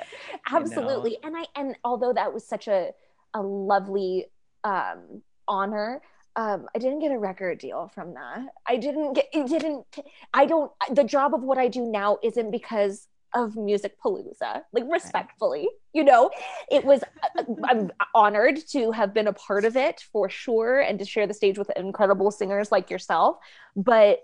[0.51, 1.17] Absolutely.
[1.23, 2.91] And I and although that was such a
[3.33, 4.25] a lovely
[4.63, 6.01] um honor,
[6.35, 8.47] um, I didn't get a record deal from that.
[8.67, 9.85] I didn't get it didn't
[10.33, 14.83] I don't the job of what I do now isn't because of music palooza like
[14.89, 16.29] respectfully you know?
[16.69, 20.99] It was uh, i'm honored to have been a part of it for sure and
[20.99, 23.37] to share the stage with incredible singers like yourself
[23.75, 24.19] but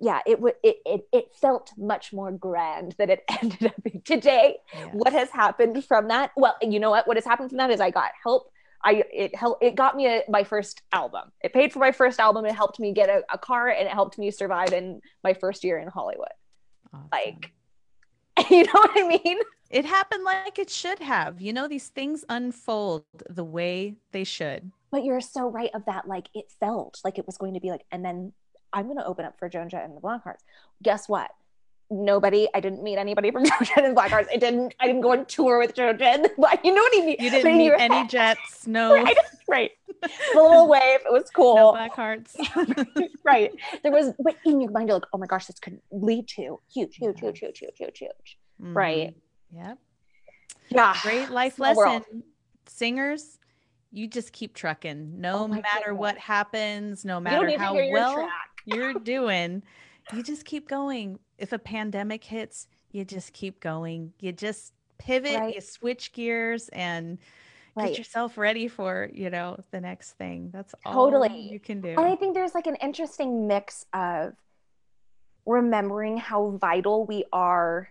[0.00, 4.02] yeah it would it, it it felt much more grand than it ended up being.
[4.04, 4.86] Today Yeah.
[4.92, 7.06] what has happened from that well you know what?
[7.06, 8.50] What has happened from that is i got help.
[8.84, 11.32] I it helped it got me a, my first album.
[11.42, 12.44] It paid for my first album.
[12.44, 15.64] It helped me get a, a car and it helped me survive in my first
[15.64, 16.34] year in hollywood
[16.94, 17.08] Awesome.
[17.12, 17.52] like
[18.50, 19.38] you know what i mean?
[19.70, 21.40] It happened like it should have.
[21.40, 24.70] You know these things unfold the way they should.
[24.92, 27.70] But you're so right of that like it felt like it was going to be
[27.70, 28.32] like and then
[28.72, 30.42] i'm going to open up for joan jett and the blackhearts
[30.82, 31.30] guess what
[31.90, 35.02] nobody i didn't meet anybody from joan jett and the blackhearts i didn't i didn't
[35.02, 36.22] go on tour with jett and
[36.64, 37.16] you know what i mean?
[37.20, 39.16] You didn't meet any jets no right
[39.48, 39.70] right.
[40.02, 41.56] The little wave it was cool.
[41.56, 42.36] No black hearts
[43.24, 43.50] right.
[43.82, 46.58] There was but in your mind you're like oh my gosh this could lead to
[46.72, 47.28] huge huge Yeah.
[47.30, 47.98] huge huge huge huge.
[47.98, 49.14] Huge Right.
[49.54, 49.66] Mhm.
[49.68, 49.78] yep.
[50.70, 50.94] Yeah.
[51.02, 52.04] Great life Small lesson.
[52.12, 52.22] World.
[52.66, 53.38] singers
[53.92, 55.20] you just keep trucking.
[55.20, 58.30] No Oh matter what happens no matter how your well track.
[58.64, 59.62] you're doing
[60.12, 65.32] you just keep going if a pandemic hits you just keep going you just pivot
[65.40, 65.54] Right.
[65.54, 67.18] you switch gears and
[67.76, 67.90] Right.
[67.90, 71.50] get yourself ready for you know the next thing that's all Totally.
[71.52, 74.34] you can do And I think there's like an interesting mix of
[75.46, 77.88] remembering how vital we are,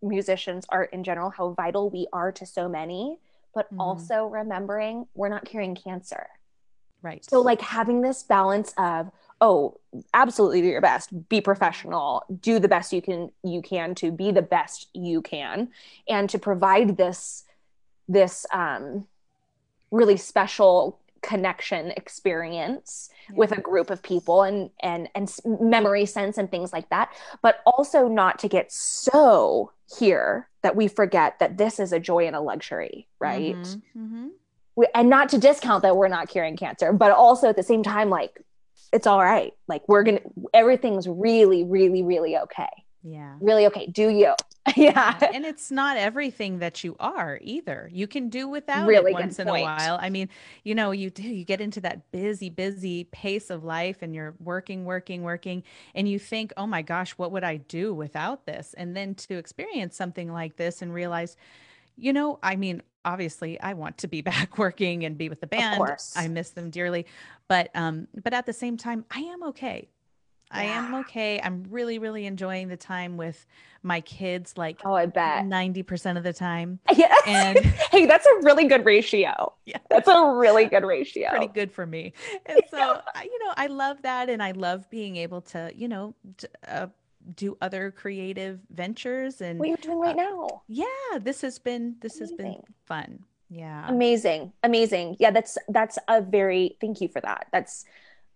[0.00, 3.18] musicians are in general, how vital we are to so many,
[3.54, 3.78] but Mhm.
[3.80, 6.28] also remembering we're not curing cancer.
[7.02, 9.78] right So, like having this balance of, oh,
[10.14, 14.30] absolutely do your best, be professional, do the best you can you can to be
[14.30, 15.68] the best you can,
[16.08, 17.44] and to provide this
[18.08, 19.06] this um,
[19.90, 26.48] really special connection experience with a group of people and and and memory sense and
[26.48, 27.10] things like that
[27.42, 32.26] but also not to get so here that we forget that this is a joy
[32.26, 33.56] and a luxury right?
[33.56, 34.28] Mhm, mhm.
[34.76, 37.82] we, and not to discount that we're not curing cancer but also at the same
[37.82, 38.40] time like
[38.92, 40.20] it's all right like we're gonna
[40.54, 42.68] everything's really really really okay
[43.02, 44.34] yeah really okay do you
[44.76, 47.88] yeah and it's not everything that you are either.
[47.92, 49.62] You can do without Really it once in point.
[49.62, 49.98] a while.
[50.00, 50.28] I mean,
[50.62, 54.34] you know, you do you get into that busy, busy pace of life and you're
[54.40, 55.62] working, working, working,
[55.94, 58.74] and you think, oh my gosh, what would I do without this?
[58.76, 61.36] And then to experience something like this and realize,
[61.98, 65.46] you know, I mean, obviously I want to be back working and be with the
[65.46, 65.76] band.
[65.76, 66.14] course.
[66.16, 67.06] I miss them dearly.
[67.48, 69.88] But um, but at the same time, I am okay.
[70.50, 71.38] I am okay.
[71.42, 73.44] I'm really, really enjoying the time with
[73.82, 76.80] my kids, like oh i bet 90% of the time.
[76.96, 77.58] yes And
[77.92, 81.86] hey that's a really good ratio yeah, that's a really good ratio pretty good for
[81.86, 82.12] me.
[82.46, 84.30] And so, I, you know, I love that.
[84.30, 86.14] And I love being able to, you know,
[86.66, 86.86] uh,
[87.34, 90.62] do other creative ventures and what you're doing right uh, now.
[90.68, 92.36] Yeah, this has been this Amazing.
[92.36, 93.24] has been fun.
[93.50, 93.86] Yeah.
[93.88, 94.52] Amazing.
[94.62, 95.16] Amazing.
[95.18, 97.46] Yeah, that's that's a very thank you for that.
[97.52, 97.84] That's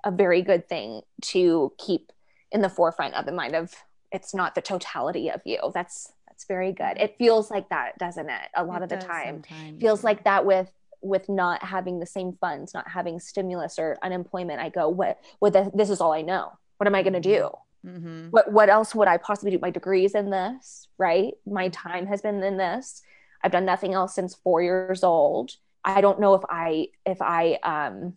[0.05, 2.13] a very good thing to keep
[2.51, 3.75] in the forefront of the mind of
[4.11, 5.59] it's not the totality of you.
[5.73, 6.99] That's that's very good.
[6.99, 8.49] It feels like that, doesn't it?
[8.57, 9.43] A lot it of the time.
[9.49, 9.81] Sometimes.
[9.81, 10.71] Feels like that with
[11.03, 14.61] with not having the same funds, not having stimulus or unemployment.
[14.61, 16.53] I go, what what the, this is all I know.
[16.79, 17.51] What am I going to do?
[17.87, 18.29] Mm-hmm.
[18.31, 19.59] What what else would I possibly do?
[19.61, 21.35] My degrees in this, right?
[21.47, 23.03] My time has been in this.
[23.42, 25.53] I've done nothing else since four years old.
[25.85, 28.14] I don't know if I if I um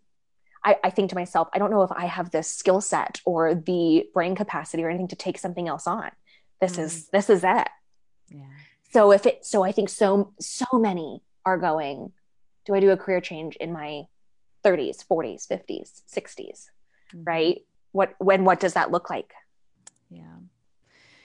[0.63, 3.54] I, I think to myself, I don't know if I have the skill set or
[3.54, 6.10] the brain capacity or anything to take something else on.
[6.60, 6.84] This mm.
[6.84, 7.67] is this is it.
[8.30, 8.41] Yeah.
[8.91, 12.12] So if it so I think so so many are going,
[12.65, 14.04] do I do a career change in my
[14.63, 16.38] 30s, 40s, 50s, 60s?
[16.38, 17.23] Mm-hmm.
[17.23, 17.62] Right?
[17.91, 19.34] What when what does that look like?
[20.15, 20.23] Yeah.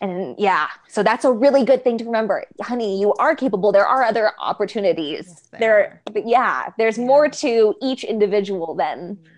[0.02, 2.44] And yeah, so that's a really good thing to remember.
[2.62, 3.70] Honey, you are capable.
[3.70, 5.26] There are other opportunities.
[5.28, 7.04] Yes, there, there yeah, there's yeah.
[7.04, 9.28] more to each individual than yeah.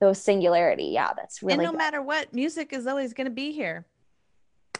[0.00, 0.86] those singularity.
[0.86, 1.78] Yeah, that's really And no good.
[1.78, 3.86] matter what, music is always going to be here.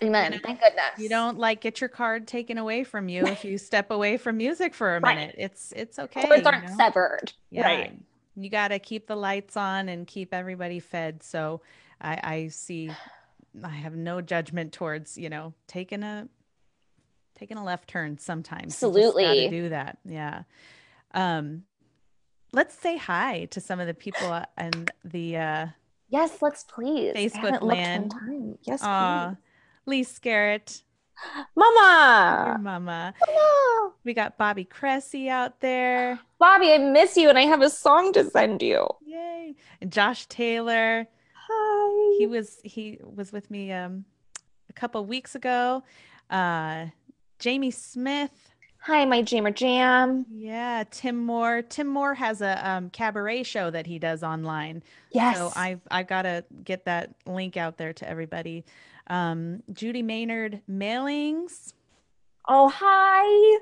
[0.02, 0.32] Amen.
[0.32, 0.98] You know, Thank goodness.
[0.98, 4.36] You don't like get your card taken away from you if you step away from
[4.36, 5.34] music for a minute.
[5.38, 6.22] It's it's okay.
[6.22, 6.76] Cords aren't know?
[6.76, 7.32] severed.
[7.50, 7.62] Yeah.
[7.62, 7.98] Right.
[8.36, 11.22] You got to keep the lights on and keep everybody fed.
[11.22, 11.62] So
[12.00, 12.90] I, I see
[13.64, 16.28] I have no judgment towards, you know, taking a
[17.38, 18.74] taking a left turn sometimes.
[18.74, 19.48] Absolutely.
[19.48, 19.98] do that.
[20.04, 20.42] Yeah.
[21.12, 21.64] Um
[22.52, 25.66] let's say hi to some of the people and the uh
[26.10, 27.14] Yes, let's please.
[27.14, 28.14] Facebook land.
[28.62, 29.34] Yes, uh,
[29.84, 30.82] Lee Scarrett.
[31.54, 32.44] Mama.
[32.46, 33.14] Your mama.
[33.26, 33.92] Mama.
[34.04, 36.18] We got Bobby Cressy out there.
[36.38, 38.86] Bobby, I miss you and I have a song to send you.
[39.04, 39.54] Yay.
[39.80, 41.08] And Josh Taylor.
[42.18, 44.04] He was he was with me um
[44.68, 45.82] a couple weeks ago.
[46.28, 46.86] Uh
[47.38, 48.50] Jamie Smith.
[48.80, 50.24] Hi, my Jammer Jam.
[50.30, 51.62] Yeah, Tim Moore.
[51.62, 54.82] Tim Moore has a um, cabaret show that he does online.
[55.12, 55.36] Yes.
[55.36, 58.64] So I've I've got to get that link out there to everybody.
[59.08, 61.72] Um, Judy Maynard mailings.
[62.48, 63.60] Oh hi.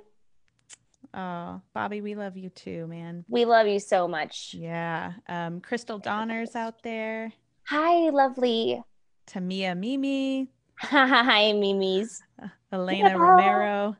[1.15, 3.25] Oh, Bobby, we love you too, man.
[3.29, 4.55] We love you so much.
[4.57, 5.15] Yeah.
[5.29, 7.33] Um, Crystal Donner's out there.
[7.69, 8.81] Hi, lovely.
[9.27, 10.49] Tamia Mimi.
[10.79, 12.23] Hi, Mimi's.
[12.73, 13.17] Elena yeah.
[13.17, 13.97] Romero.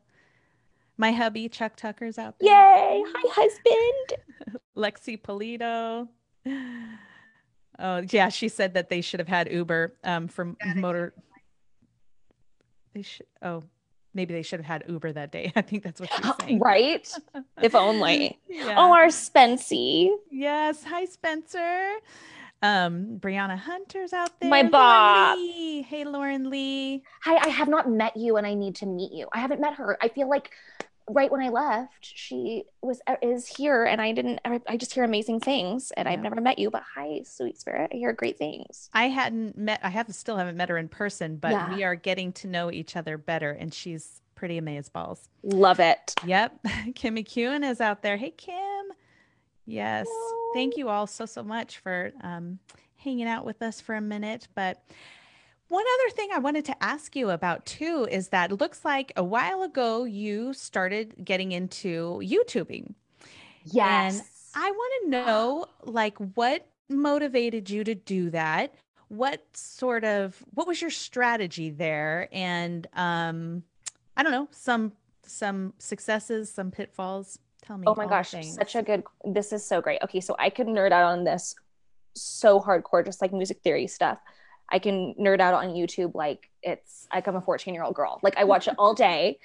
[0.97, 2.49] My hubby, Chuck Tucker's out there.
[2.49, 3.03] Yay.
[3.05, 4.61] Hi, husband.
[4.77, 6.09] Lexi Polito.
[7.79, 8.29] Oh, yeah.
[8.29, 11.13] She said that they should have had Uber um, from motor.
[12.95, 13.27] They should.
[13.43, 13.65] Oh,
[14.15, 15.53] maybe they should have had Uber that day.
[15.57, 16.61] I think that's what she's saying.
[16.61, 17.13] Right?
[17.61, 18.39] if only.
[18.49, 18.77] Yeah.
[18.79, 20.11] Oh, our Spency.
[20.31, 20.85] Yes.
[20.85, 21.97] Hi, Spencer.
[22.67, 24.51] Um, Brianna Hunter's out there.
[24.51, 25.39] My Bob.
[25.39, 27.05] Hey, Lauren Lee.
[27.23, 29.29] Hi, I have not met you and I need to meet you.
[29.33, 29.97] I haven't met her.
[30.01, 30.51] I feel like
[31.09, 35.05] right when I left, she was uh, is here and I didn't I just hear
[35.05, 36.13] amazing things and yeah.
[36.13, 37.93] I've never met you, but hi, sweet spirit.
[37.95, 38.91] I hear great things.
[38.93, 41.73] I hadn't met I have still haven't met her in person, but yeah.
[41.73, 45.29] we are getting to know each other better and she's pretty amazing balls.
[45.45, 46.15] Love it.
[46.25, 46.67] Yep.
[46.97, 48.17] Kim McEwen is out there.
[48.17, 48.87] Hey Kim.
[49.67, 50.07] Yes.
[50.09, 50.53] Hello.
[50.55, 52.59] Thank you all so, so much for um,
[52.97, 54.49] hanging out with us for a minute.
[54.55, 54.83] But
[55.69, 59.13] one other thing I wanted to ask you about too is that it looks like
[59.17, 62.95] a while ago you started getting into YouTubing.
[63.65, 64.19] Yes.
[64.19, 68.75] And I want to know like what motivated you to do that?
[69.09, 72.29] What sort of what was your strategy there?
[72.31, 73.65] And um
[74.17, 74.93] I don't know, some
[75.25, 77.41] some successes, some pitfalls.
[77.67, 77.85] Tell me.
[77.87, 79.03] Oh my gosh, such a good.
[79.25, 80.01] This is so great.
[80.03, 81.55] Okay, so I could nerd out on this
[82.15, 84.19] so hardcore, just like music theory stuff.
[84.71, 88.19] I can nerd out on YouTube like it's like I'm a 14 year old girl.
[88.23, 89.39] Like I watch it all day.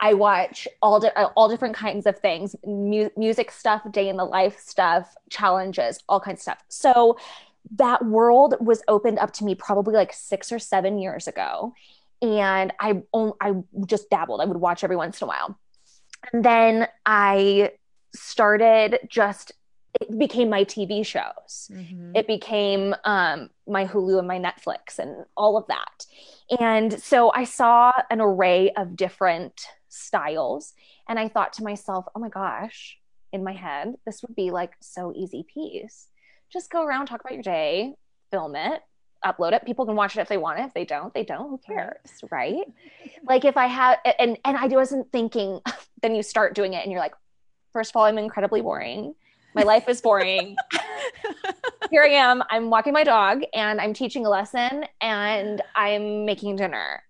[0.00, 4.16] I watch all di- uh, all different kinds of things, mu- music stuff, day in
[4.16, 6.64] the life stuff, challenges, all kinds of stuff.
[6.68, 7.18] So
[7.76, 11.74] that world was opened up to me probably like six or seven years ago,
[12.20, 13.54] and I only I
[13.86, 14.40] just dabbled.
[14.40, 15.58] I would watch every once in a while.
[16.32, 17.72] And then I
[18.14, 19.52] started just
[20.00, 21.70] it became my TV shows.
[21.70, 22.16] Mm-hmm.
[22.16, 26.06] It became um, my Hulu and my Netflix and all of that.
[26.60, 30.74] And so I saw an array of different styles.
[31.08, 32.98] And I thought to myself, oh my gosh,
[33.32, 36.08] in my head, this would be like so easy piece.
[36.52, 37.94] Just go around, talk about your day,
[38.30, 38.80] film it,
[39.24, 39.64] upload it.
[39.64, 40.66] People can watch it if they want it.
[40.66, 41.50] If they don't, they don't.
[41.50, 42.64] Who cares, right?
[43.28, 45.60] like if I have, and and I wasn't thinking.
[46.04, 47.14] Then you start doing it, and you're like,
[47.72, 49.14] first of all, I'm incredibly boring.
[49.54, 50.56] My life is boring.
[51.90, 52.42] Here I am.
[52.50, 57.02] I'm walking my dog, and I'm teaching a lesson, and I'm making dinner.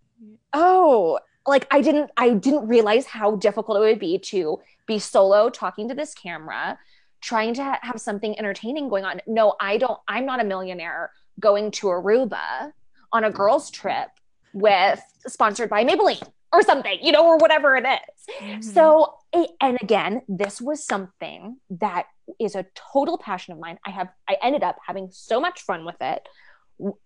[0.52, 5.50] oh, like I didn't I didn't realize how difficult it would be to be solo
[5.50, 6.78] talking to this camera,
[7.20, 9.20] trying to ha- have something entertaining going on.
[9.26, 12.72] No, I don't I'm not a millionaire going to Aruba
[13.12, 14.08] on a girls trip
[14.54, 18.36] with sponsored by Maybelline or something, you know, or whatever it is.
[18.40, 18.60] Mm-hmm.
[18.62, 19.14] So,
[19.60, 22.06] and again, this was something that
[22.40, 23.78] is a total passion of mine.
[23.84, 26.26] I have, I ended up having so much fun with it.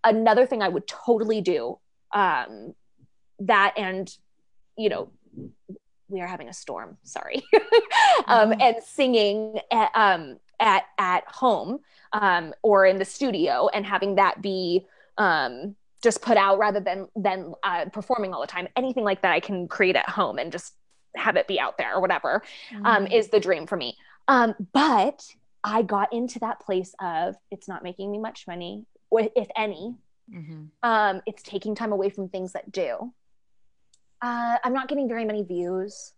[0.05, 1.79] Another thing I would totally do,
[2.13, 2.75] um,
[3.41, 4.11] that and,
[4.77, 5.11] you know,
[6.09, 7.43] we are having a storm, sorry,
[8.27, 8.61] um, mm-hmm.
[8.61, 11.81] and singing at, um, at, at home
[12.13, 14.87] um, or in the studio and having that be
[15.19, 18.69] um, just put out rather than than uh, performing all the time.
[18.77, 20.75] Anything like that i can create at home and just
[21.17, 22.43] have it be out there or whatever
[22.75, 22.87] um, mm-hmm.
[22.87, 23.97] um, is the dream for me.
[24.29, 25.25] Um, but
[25.65, 29.97] i got into that place of it's not making me much money if any.
[30.33, 30.65] Mm-hmm.
[30.83, 33.13] um, it's taking time away from things that do.
[34.21, 36.13] Uh, i'm not getting very many views.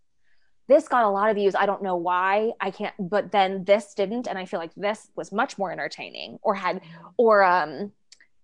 [0.67, 1.53] This got a lot of views.
[1.55, 2.51] I don't know why.
[2.61, 6.39] I can't but then this didn't and i feel like this was much more entertaining
[6.43, 6.81] or had
[7.17, 7.91] or um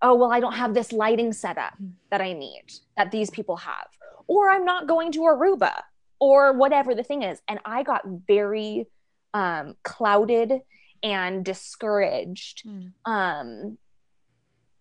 [0.02, 1.90] oh, well, I don't have this lighting setup hmm.
[2.12, 3.88] that I need that these people have,
[4.28, 5.74] or I'm not going to Aruba,
[6.20, 7.42] or whatever the thing is.
[7.48, 8.88] And I got very
[9.34, 10.62] um, clouded
[11.04, 12.92] and discouraged mm.
[13.06, 13.78] um,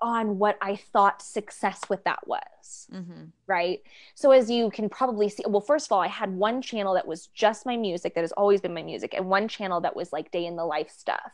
[0.01, 2.89] on what I thought success with that was.
[2.93, 3.25] Mm-hmm.
[3.47, 3.81] Right.
[4.14, 7.07] So, as you can probably see, well, first of all, I had one channel that
[7.07, 10.12] was just my music, that has always been my music, and one channel that was
[10.12, 11.33] like day in the life stuff.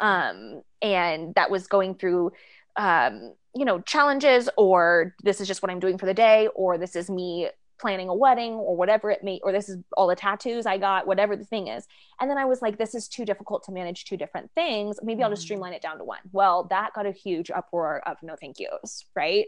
[0.00, 2.32] Um, and that was going through
[2.76, 6.78] um, you know, challenges, or this is just what I'm doing for the day, or
[6.78, 7.48] this is me
[7.80, 11.06] planning a wedding, or whatever it may, or this is all the tattoos I got,
[11.06, 11.86] whatever the thing is.
[12.20, 14.98] And then I was like, this is too difficult to manage two different things.
[15.02, 15.46] Maybe I'll just mm-hmm.
[15.46, 16.20] streamline it down to one.
[16.32, 19.46] Well, that got a huge uproar of no thank yous, right?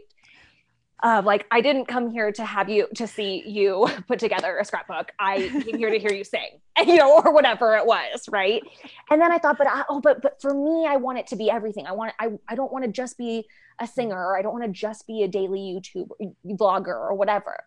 [1.03, 4.65] Of like I didn't come here to have you to see you put together a
[4.65, 5.11] scrapbook.
[5.19, 8.63] I came here to hear you sing, and, you know, or whatever it was, right?
[9.11, 11.35] And then I thought, but I, oh, but but for me, I want it to
[11.35, 11.85] be everything.
[11.85, 13.45] I want I I don't want to just be
[13.79, 14.17] a singer.
[14.17, 16.09] or I don't want to just be a daily YouTube
[16.45, 17.63] vlogger or whatever.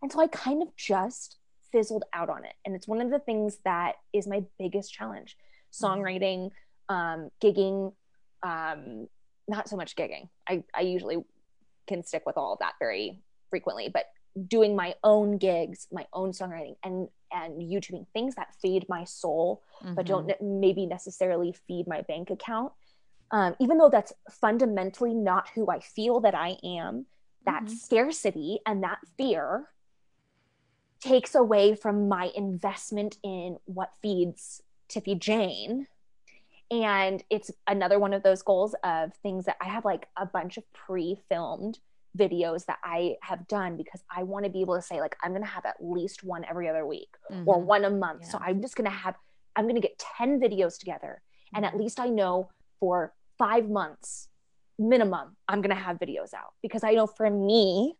[0.00, 1.36] And so I kind of just
[1.72, 5.36] fizzled out on it, and it's one of the things that is my biggest challenge:
[5.72, 6.50] songwriting,
[6.88, 7.92] um, gigging,
[8.42, 9.08] um,
[9.46, 10.30] not so much gigging.
[10.48, 11.18] I I usually
[11.86, 13.20] can stick with all of that very
[13.50, 14.06] frequently but
[14.48, 19.62] doing my own gigs my own songwriting and and youtubing things that feed my soul
[19.82, 19.94] mm-hmm.
[19.94, 20.60] but don't mm-hmm.
[20.60, 22.72] maybe necessarily feed my bank account
[23.30, 27.06] um, even though that's fundamentally not who i feel that i am
[27.46, 27.74] that mm-hmm.
[27.74, 29.68] scarcity and that fear
[31.00, 35.86] takes away from my investment in what feeds tiffy jane
[36.70, 40.56] and it's another one of those goals of things that I have like a bunch
[40.56, 41.78] of pre filmed
[42.16, 45.32] videos that I have done because I want to be able to say, like, I'm
[45.32, 47.48] going to have at least one every other week mm-hmm.
[47.48, 48.22] or one a month.
[48.22, 48.28] Yeah.
[48.30, 49.16] So I'm just going to have,
[49.56, 51.22] I'm going to get 10 videos together.
[51.22, 51.56] Mm-hmm.
[51.56, 52.50] And at least I know
[52.80, 54.28] for five months
[54.78, 57.96] minimum, I'm going to have videos out because I know for me,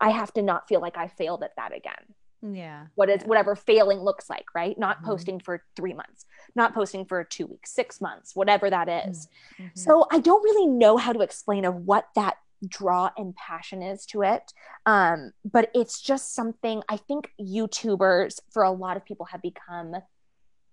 [0.00, 3.26] I have to not feel like I failed at that again yeah what is yeah.
[3.26, 5.06] whatever failing looks like right not mm-hmm.
[5.06, 6.24] posting for three months
[6.54, 9.28] not posting for two weeks six months whatever that is.
[9.58, 9.68] Mm-hmm.
[9.74, 12.36] so i don't really know how to explain of what that
[12.66, 14.52] draw and passion is to it
[14.86, 19.94] um, but it's just something i think youtubers for a lot of people have become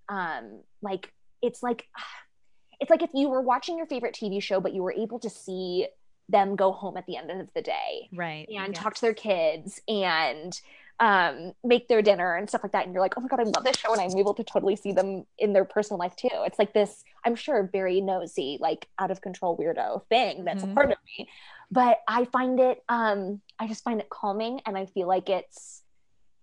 [0.09, 1.87] um, like it's like
[2.81, 5.29] it's like if you were watching your favorite tv show but you were able to
[5.29, 5.87] see
[6.27, 8.83] them go home at the end of the day right and yes.
[8.83, 10.59] talk to their kids and
[10.99, 12.85] um, make their dinner and stuff like that.
[12.85, 13.91] And you're like, oh my God, I love this show.
[13.91, 16.29] And I'm able to totally see them in their personal life too.
[16.31, 20.71] It's like this, I'm sure, very nosy, like out of control weirdo thing that's mm-hmm.
[20.71, 21.29] a part of me.
[21.71, 24.61] But I find it, um, I just find it calming.
[24.65, 25.81] And I feel like it's,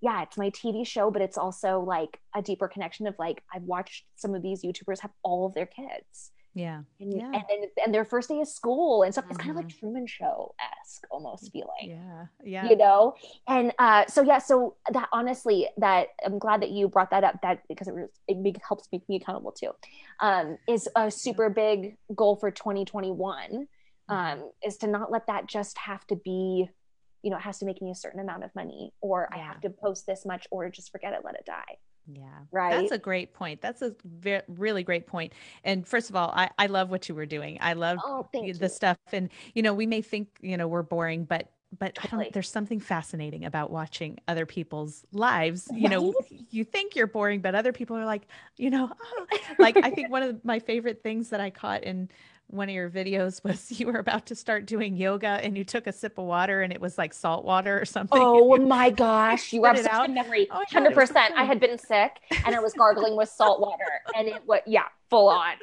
[0.00, 3.62] yeah, it's my TV show, but it's also like a deeper connection of like, I've
[3.62, 6.82] watched some of these YouTubers have all of their kids yeah.
[7.00, 7.24] And, yeah.
[7.24, 9.24] and, and, and their first day of school and stuff.
[9.30, 9.48] It's mm-hmm.
[9.48, 9.78] kind of like mm-hmm.
[9.78, 11.68] Truman Show esque almost feeling.
[11.82, 12.26] Yeah.
[12.44, 12.68] Yeah.
[12.68, 13.14] You know?
[13.48, 17.40] And uh, so, yeah, so that honestly, that I'm glad that you brought that up
[17.42, 19.70] that because it, was it helps make me accountable too,
[20.20, 24.14] um, is a super big goal for 2021 mm-hmm.
[24.14, 26.68] um, is to not let that just have to be,
[27.22, 29.38] you know, it has to make me a certain amount of money or yeah.
[29.38, 31.78] I have to post this much or just forget it, let it die.
[32.06, 32.26] Yeah.
[32.50, 32.80] Right.
[32.80, 33.60] That's a great point.
[33.60, 35.32] That's a very, really great point.
[35.64, 37.58] And first of all, I, I love what you were doing.
[37.60, 38.68] I love oh, the you.
[38.68, 38.98] stuff.
[39.12, 42.30] And, you know, we may think, you know, we're boring, but but totally.
[42.32, 45.68] there's something fascinating about watching other people's lives.
[45.74, 46.14] You know,
[46.50, 48.26] you think you're boring, but other people are like,
[48.56, 49.26] you know, oh.
[49.58, 52.10] like I think one of my favorite things that I caught in
[52.52, 55.86] one of your videos was you were about to start doing yoga and you took
[55.86, 58.20] a sip of water and it was like salt water or something.
[58.20, 60.48] Oh my gosh, you have such a memory.
[60.50, 61.34] Oh, Hundred percent.
[61.36, 63.84] I had been sick and I was gargling with salt water,
[64.16, 65.54] and it was yeah, full on.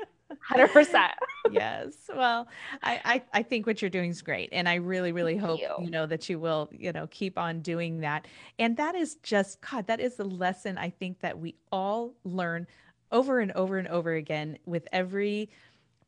[0.42, 1.14] Hundred percent.
[1.52, 1.94] Yes.
[2.16, 2.48] Well,
[2.84, 5.60] I, I, I think what you're doing is great, and I really really Thank hope
[5.60, 5.86] you.
[5.86, 8.28] you know that you will you know keep on doing that.
[8.60, 9.88] And that is just God.
[9.88, 12.68] That is the lesson I think that we all learn
[13.12, 15.50] over and over and over again with every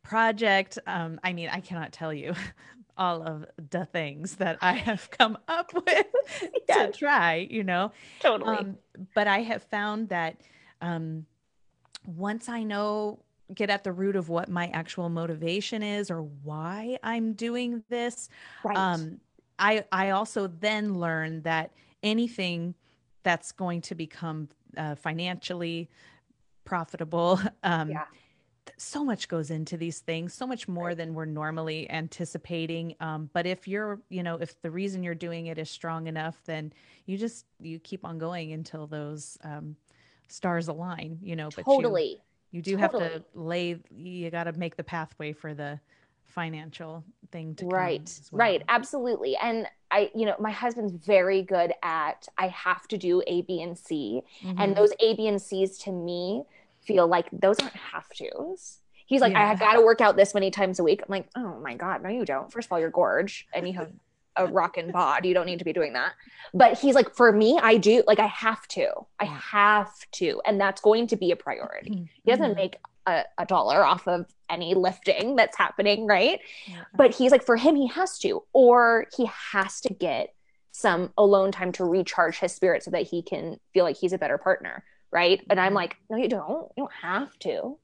[0.03, 0.79] project.
[0.87, 2.33] Um, I mean, I cannot tell you
[2.97, 6.05] all of the things that I have come up with
[6.69, 6.93] yes.
[6.93, 7.91] to try, you know.
[8.19, 8.57] Totally.
[8.57, 8.77] Um,
[9.15, 10.41] but I have found that
[10.81, 11.25] um,
[12.05, 13.19] once I know,
[13.53, 18.29] get at the root of what my actual motivation is or why I'm doing this,
[18.63, 18.77] right.
[18.77, 19.19] um,
[19.59, 21.71] I I also then learn that
[22.01, 22.75] anything
[23.23, 24.47] that's going to become
[24.77, 25.89] uh, financially
[26.63, 28.05] profitable um, yeah
[28.77, 33.45] so much goes into these things so much more than we're normally anticipating um, but
[33.45, 36.71] if you're you know if the reason you're doing it is strong enough then
[37.05, 39.75] you just you keep on going until those um,
[40.27, 43.03] stars align you know but totally you, you do totally.
[43.03, 45.79] have to lay you got to make the pathway for the
[46.25, 48.39] financial thing to right well.
[48.39, 53.21] right absolutely and i you know my husband's very good at i have to do
[53.27, 54.61] a b and c mm-hmm.
[54.61, 56.43] and those a b and c's to me
[56.83, 58.79] feel like those aren't have tos.
[59.05, 59.51] He's like, yeah.
[59.51, 61.01] I got to work out this many times a week.
[61.01, 62.51] I'm like, oh my God, no, you don't.
[62.51, 63.91] First of all, you're gorge and you have
[64.37, 65.25] a rockin' bod.
[65.25, 66.13] You don't need to be doing that.
[66.53, 68.03] But he's like, for me, I do.
[68.07, 68.89] Like, I have to.
[69.19, 70.41] I have to.
[70.45, 71.89] And that's going to be a priority.
[71.89, 72.03] Mm-hmm.
[72.23, 76.39] He doesn't make a, a, dollar off of any lifting that's happening, right?
[76.65, 76.83] Yeah.
[76.95, 80.33] But he's like, for him, he has to, or he has to get
[80.71, 84.17] some alone time to recharge his spirit so that he can feel like he's a
[84.17, 85.75] better partner right and i'm mm-hmm.
[85.75, 87.77] like no you don't you don't have to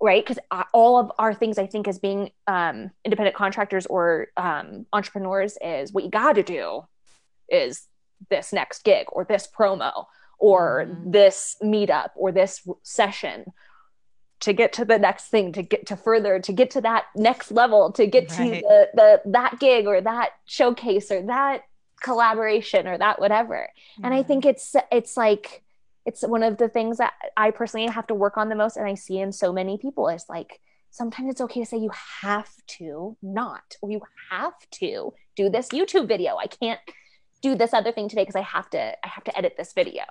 [0.00, 0.38] right because
[0.74, 5.92] all of our things i think as being um, independent contractors or um, entrepreneurs is
[5.92, 6.82] what you got to do
[7.48, 7.86] is
[8.30, 10.06] this next gig or this promo
[10.38, 11.10] or mm-hmm.
[11.10, 13.44] this meetup or this session
[14.40, 17.52] to get to the next thing to get to further to get to that next
[17.52, 18.54] level to get right.
[18.54, 21.62] to the, the that gig or that showcase or that
[22.00, 23.68] collaboration or that whatever
[24.02, 25.62] and i think it's it's like
[26.04, 28.86] it's one of the things that I personally have to work on the most and
[28.86, 31.90] I see in so many people is like sometimes it's okay to say you
[32.20, 34.00] have to not or you
[34.30, 36.36] have to do this YouTube video.
[36.36, 36.80] I can't
[37.40, 40.04] do this other thing today because I have to I have to edit this video.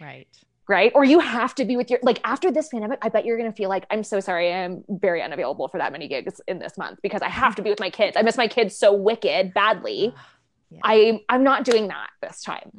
[0.00, 0.26] Right.
[0.66, 0.92] Right?
[0.94, 3.50] Or you have to be with your like after this pandemic, I bet you're going
[3.50, 6.78] to feel like I'm so sorry I'm very unavailable for that many gigs in this
[6.78, 8.16] month because I have to be with my kids.
[8.16, 10.14] I miss my kids so wicked badly.
[10.70, 10.80] yeah.
[10.82, 12.72] I I'm not doing that this time.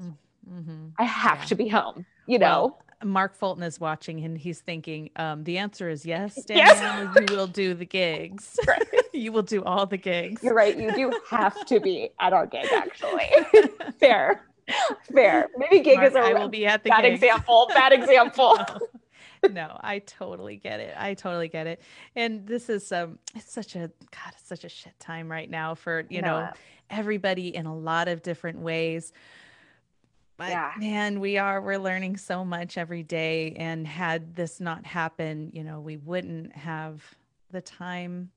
[0.50, 0.88] Mm-hmm.
[0.98, 1.46] I have yeah.
[1.46, 2.78] to be home you know.
[2.78, 7.30] Well, Mark Fulton is watching and he's thinking, um, the answer is yes, Danielle, yes.
[7.30, 8.60] you will do the gigs.
[8.68, 8.84] Right.
[9.14, 10.42] you will do all the gigs.
[10.44, 10.78] You're right.
[10.78, 13.30] You do have to be at our gig, actually.
[14.00, 14.46] Fair.
[15.14, 15.50] Fair.
[15.58, 17.14] Maybe gig Mark, is a I will be at the bad gig.
[17.14, 17.70] example.
[17.74, 18.58] Bad example.
[19.44, 19.50] no.
[19.50, 20.96] no, I totally get it.
[20.98, 21.82] I totally get it.
[22.16, 25.76] And this is um it's such a god, it's such a shit time right now
[25.76, 26.42] for, you no.
[26.42, 26.50] know,
[26.90, 29.14] everybody in a lot of different ways
[30.38, 30.72] but yeah.
[30.78, 35.64] man we are we're learning so much every day and had this not happened, you
[35.64, 37.04] know we wouldn't have
[37.52, 38.32] the time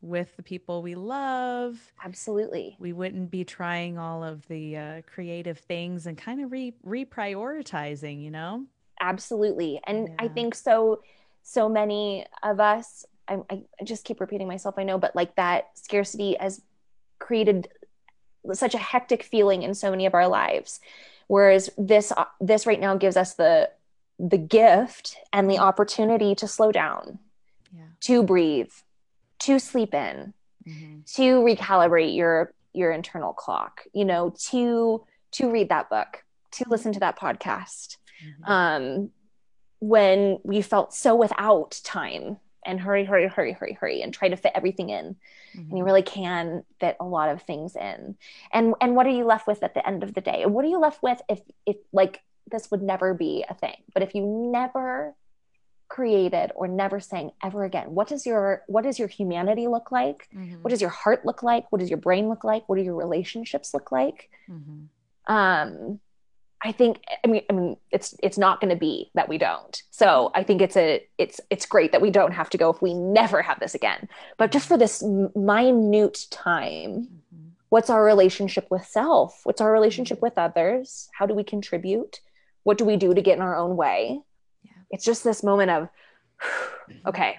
[0.00, 1.78] with the people we love.
[2.04, 2.76] Absolutely.
[2.80, 8.22] We wouldn't be trying all of the uh, creative things and kind of re reprioritizing
[8.22, 8.66] you know?
[9.00, 9.80] Absolutely.
[9.86, 10.14] And yeah.
[10.18, 11.02] i think so
[11.42, 15.70] so many of us I, I just keep repeating myself i know but like that
[15.74, 16.62] scarcity has
[17.18, 17.68] created
[18.52, 20.80] such a hectic feeling in so many of our lives
[21.32, 23.70] whereas this uh, this right now gives us the
[24.18, 27.18] the gift and the opportunity to slow down
[27.74, 27.84] yeah.
[28.00, 28.70] to breathe
[29.38, 30.34] to sleep in
[30.68, 30.98] mm-hmm.
[31.06, 36.92] to recalibrate your your internal clock you know to to read that book to listen
[36.92, 38.52] to that podcast mm-hmm.
[38.52, 39.10] um
[39.80, 44.36] when we felt so without time and hurry, hurry, hurry, hurry, hurry, and try to
[44.36, 45.04] fit everything in.
[45.06, 45.58] Mm-hmm.
[45.58, 45.84] And you mm-hmm.
[45.84, 48.16] really can fit a lot of things in.
[48.52, 50.46] And and what are you left with at the end of the day?
[50.46, 53.76] What are you left with if if like this would never be a thing?
[53.94, 55.14] But if you never
[55.88, 60.28] created or never sang ever again, what does your what does your humanity look like?
[60.34, 60.62] Mm-hmm.
[60.62, 61.70] What does your heart look like?
[61.70, 62.68] What does your brain look like?
[62.68, 64.30] What do your relationships look like?
[64.50, 65.32] Mm-hmm.
[65.32, 66.00] Um
[66.64, 69.82] I think I mean I mean it's it's not going to be that we don't.
[69.90, 72.80] So I think it's a it's it's great that we don't have to go if
[72.80, 74.08] we never have this again.
[74.38, 77.48] But just for this minute time, mm-hmm.
[77.68, 79.40] what's our relationship with self?
[79.44, 80.26] What's our relationship mm-hmm.
[80.26, 81.08] with others?
[81.18, 82.20] How do we contribute?
[82.62, 84.20] What do we do to get in our own way?
[84.62, 84.72] Yeah.
[84.90, 85.88] It's just this moment of
[87.06, 87.38] okay,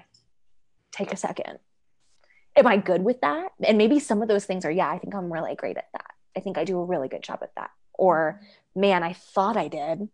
[0.91, 1.59] take a second
[2.55, 3.51] am I good with that?
[3.61, 6.11] And maybe some of those things are, yeah, I think I'm really great at that.
[6.35, 7.71] I think I do a really good job at that.
[7.93, 8.41] Or,
[8.75, 10.07] man, I thought I did.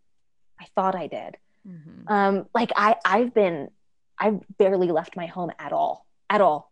[0.59, 1.37] I thought I did.
[1.67, 2.11] Mm-hmm.
[2.11, 3.69] Um, like I, I've been,
[4.17, 6.71] I've barely left my home at all, at all.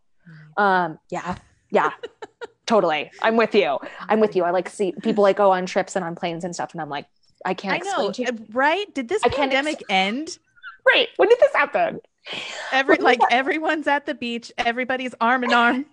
[0.56, 1.36] Um, yeah,
[1.70, 1.92] yeah,
[2.66, 3.10] totally.
[3.22, 3.78] I'm with you.
[4.08, 4.44] I'm with you.
[4.44, 6.90] I like see people like go on trips and on planes and stuff, and I'm
[6.90, 7.06] like,
[7.44, 7.82] I can't.
[7.82, 8.92] I know, you- right?
[8.94, 10.38] Did this I pandemic ex- end?
[10.86, 11.08] Right.
[11.16, 12.00] When did this happen?
[12.72, 14.52] Every like everyone's at the beach.
[14.58, 15.86] Everybody's arm in arm.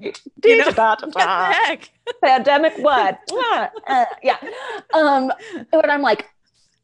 [0.00, 1.90] You know, what the heck?
[2.22, 3.18] Pandemic what?
[3.86, 4.38] uh, yeah.
[4.94, 5.32] Um,
[5.70, 6.28] but I'm like,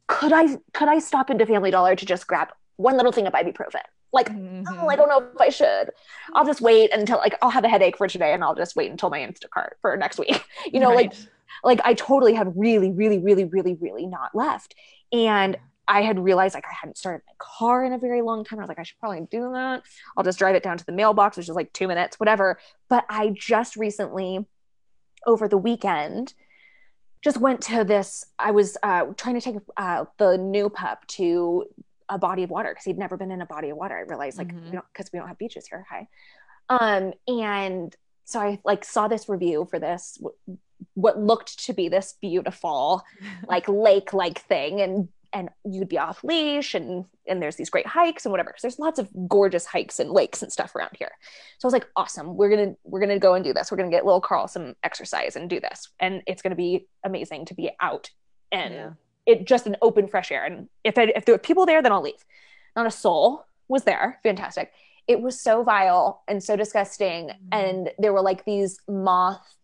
[0.07, 3.33] could I could I stop into Family Dollar to just grab one little thing of
[3.33, 3.81] ibuprofen?
[4.11, 4.63] Like, mm-hmm.
[4.79, 5.91] oh, I don't know if I should.
[6.33, 8.89] I'll just wait until like I'll have a headache for today and I'll just wait
[8.89, 10.43] until my Instacart for next week.
[10.71, 11.09] You know, right.
[11.09, 11.13] like
[11.63, 14.75] like I totally have really, really, really, really, really not left.
[15.11, 15.57] And
[15.89, 18.59] I had realized like I hadn't started my car in a very long time.
[18.59, 19.81] I was like, I should probably do that.
[20.15, 22.59] I'll just drive it down to the mailbox, which is like two minutes, whatever.
[22.89, 24.45] But I just recently,
[25.25, 26.35] over the weekend,
[27.23, 28.23] just went to this.
[28.37, 31.65] I was uh, trying to take uh, the new pup to
[32.07, 33.97] a body of water because he'd never been in a body of water.
[33.97, 34.77] I realized like mm-hmm.
[34.93, 35.85] because we, we don't have beaches here.
[35.89, 36.07] Hi.
[36.69, 40.19] Um, and so I like saw this review for this
[40.93, 43.03] what looked to be this beautiful
[43.47, 47.85] like lake like thing and and you'd be off leash and and there's these great
[47.85, 51.11] hikes and whatever because there's lots of gorgeous hikes and lakes and stuff around here.
[51.57, 53.71] So i was like awesome we're gonna we're gonna go and do this.
[53.71, 55.89] We're gonna get little carl some exercise and do this.
[55.99, 58.09] And it's gonna be amazing to be out
[58.51, 58.89] and yeah.
[59.25, 60.45] it just an open fresh air.
[60.45, 62.25] And if I, if there were people there then i'll leave.
[62.75, 64.19] Not a soul was there.
[64.23, 64.71] Fantastic.
[65.07, 67.27] It was so vile and so disgusting.
[67.27, 67.47] Mm-hmm.
[67.51, 69.55] and there were like these moth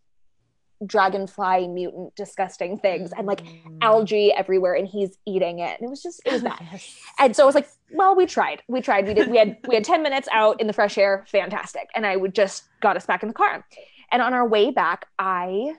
[0.85, 3.77] dragonfly mutant disgusting things and like mm.
[3.81, 5.79] algae everywhere and he's eating it.
[5.79, 6.59] And it was just it was bad.
[6.71, 6.99] Yes.
[7.19, 8.61] and so i was like well we tried.
[8.67, 9.07] We tried.
[9.07, 11.25] We did we had we had 10 minutes out in the fresh air.
[11.29, 11.87] Fantastic.
[11.95, 13.65] And i would just got us back in the car.
[14.11, 15.73] And on our way back i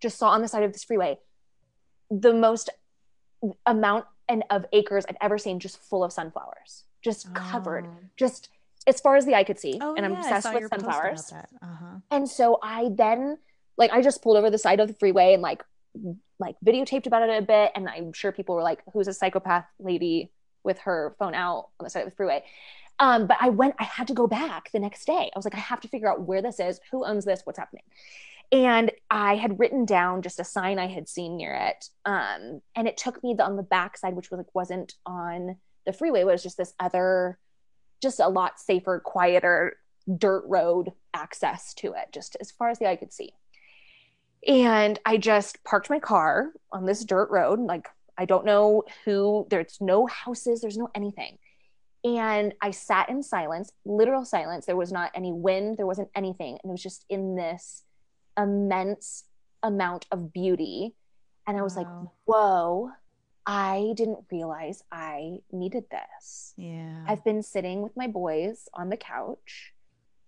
[0.00, 1.18] just saw on the side of this freeway
[2.10, 2.70] the most
[3.64, 6.84] amount and of acres i've ever seen just full of sunflowers.
[7.02, 7.86] Just covered.
[7.86, 7.98] Oh.
[8.16, 8.48] just
[8.88, 9.78] as far as the eye could see.
[9.80, 11.32] Oh, and i'm yeah, obsessed with sunflowers.
[11.32, 11.96] uh-huh.
[12.12, 13.38] and so i then
[13.76, 15.62] like I just pulled over the side of the freeway and like
[16.38, 19.66] like videotaped about it a bit and I'm sure people were like who's a psychopath
[19.78, 20.30] lady
[20.66, 22.44] with her phone out on the side of the freeway.
[22.98, 25.30] Um, but I went, I had to go back the next day.
[25.34, 27.58] I was like, I have to figure out where this is, who owns this, what's
[27.58, 27.84] happening.
[28.52, 31.90] And I had written down just a sign I had seen near it.
[32.04, 35.56] Um, and it took me the, on the back side, which was like wasn't on
[35.84, 37.38] the freeway, it was just this other,
[38.02, 39.76] just a lot safer, quieter
[40.16, 43.32] dirt road access to it, just as far as the eye could see.
[44.46, 47.58] And I just parked my car on this dirt road.
[47.60, 51.38] Like, I don't know who, there's no houses, there's no anything.
[52.04, 54.64] And I sat in silence, literal silence.
[54.64, 56.58] There was not any wind, there wasn't anything.
[56.62, 57.82] And it was just in this
[58.38, 59.24] immense
[59.62, 60.94] amount of beauty.
[61.48, 61.82] And I was wow.
[61.82, 62.90] like, whoa,
[63.44, 66.54] I didn't realize I needed this.
[66.56, 67.04] Yeah.
[67.08, 69.72] I've been sitting with my boys on the couch,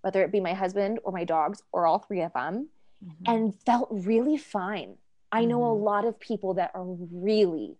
[0.01, 2.69] whether it be my husband or my dogs or all three of them
[3.05, 3.33] mm-hmm.
[3.33, 4.97] and felt really fine.
[5.31, 5.81] I know mm-hmm.
[5.81, 7.77] a lot of people that are really,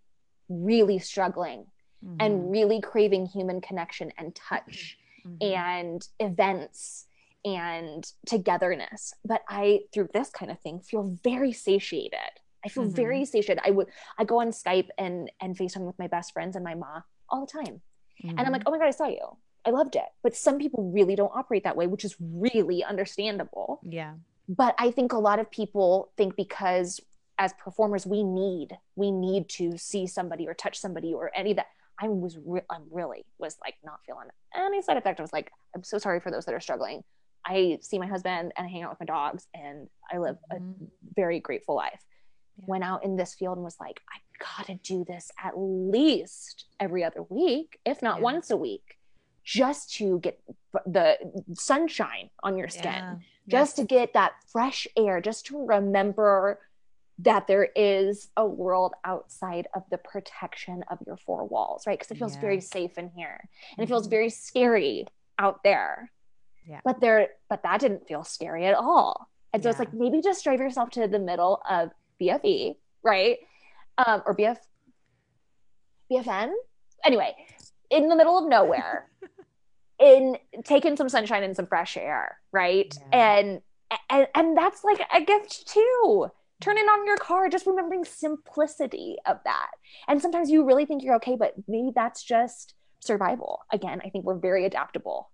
[0.47, 1.65] really struggling
[2.05, 2.15] mm-hmm.
[2.19, 5.55] and really craving human connection and touch mm-hmm.
[5.55, 7.05] and events
[7.45, 9.13] and togetherness.
[9.25, 12.19] But I, through this kind of thing, feel very satiated.
[12.63, 13.25] I feel very mm-hmm.
[13.25, 13.63] satiated.
[13.65, 16.75] I would I go on Skype and and FaceTime with my best friends and my
[16.75, 17.81] mom all the time.
[18.21, 18.67] And I'm like, mm-hmm.
[18.67, 19.37] oh my God, I saw you.
[19.65, 20.03] I loved it.
[20.23, 23.79] But some people really don't operate that way, which is really understandable.
[23.87, 24.15] Yeah
[24.49, 26.99] but i think a lot of people think because
[27.37, 31.67] as performers we need we need to see somebody or touch somebody or any that
[32.01, 35.51] i was re- i really was like not feeling any side effect i was like
[35.75, 37.03] i'm so sorry for those that are struggling
[37.45, 40.55] i see my husband and i hang out with my dogs and i live a
[40.55, 40.85] mm-hmm.
[41.15, 42.03] very grateful life
[42.57, 42.65] yeah.
[42.67, 44.17] went out in this field and was like i
[44.57, 48.23] gotta do this at least every other week if not yeah.
[48.23, 48.97] once a week
[49.43, 50.39] just to get
[50.85, 51.17] the
[51.53, 53.15] sunshine on your skin yeah
[53.49, 56.59] just to get that fresh air, just to remember
[57.19, 61.99] that there is a world outside of the protection of your four walls, right?
[61.99, 62.41] Because it feels yeah.
[62.41, 63.83] very safe in here and mm-hmm.
[63.83, 64.11] it feels mm-hmm.
[64.11, 65.05] very scary
[65.37, 66.11] out there.
[66.65, 66.79] Yeah.
[66.85, 69.29] But there, but that didn't feel scary at all.
[69.53, 69.71] And so yeah.
[69.71, 71.91] it's like maybe just drive yourself to the middle of
[72.21, 73.39] BFE, right?
[73.97, 74.57] Um, or BF
[76.11, 76.51] BFN.
[77.03, 77.35] Anyway,
[77.89, 79.09] in the middle of nowhere
[79.99, 82.93] in taking some sunshine and some fresh air, right?
[83.11, 83.37] Yeah.
[83.37, 83.61] And,
[84.09, 86.27] and and that's like a gift too.
[86.61, 89.69] Turning on your car, just remembering simplicity of that.
[90.07, 93.61] And sometimes you really think you're okay, but maybe that's just survival.
[93.71, 95.31] Again, I think we're very adaptable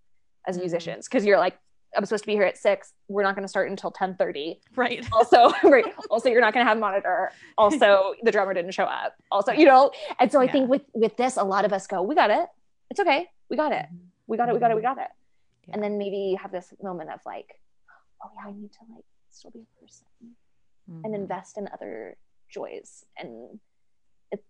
[0.47, 0.63] as mm-hmm.
[0.63, 1.57] musicians because you're like,
[1.97, 2.93] I'm supposed to be here at six.
[3.07, 4.59] We're not going to start until 10 30.
[4.75, 5.05] Right.
[5.13, 5.85] Also, right.
[6.09, 7.31] Also, you're not going to have a monitor.
[7.57, 9.15] Also, the drummer didn't show up.
[9.31, 10.51] Also, you know, and so I Yeah.
[10.51, 12.45] think with, with this, a lot of us go, we got it.
[12.91, 13.27] It's okay.
[13.49, 13.85] We got it.
[14.27, 14.53] We got it.
[14.53, 14.75] We got it.
[14.75, 15.07] We got it.
[15.67, 15.75] Yeah.
[15.75, 17.59] And then maybe have this moment of like,
[18.23, 20.07] oh yeah, I need to like still be a person
[20.87, 21.15] and Mhm.
[21.15, 22.15] invest in other
[22.49, 23.59] joys and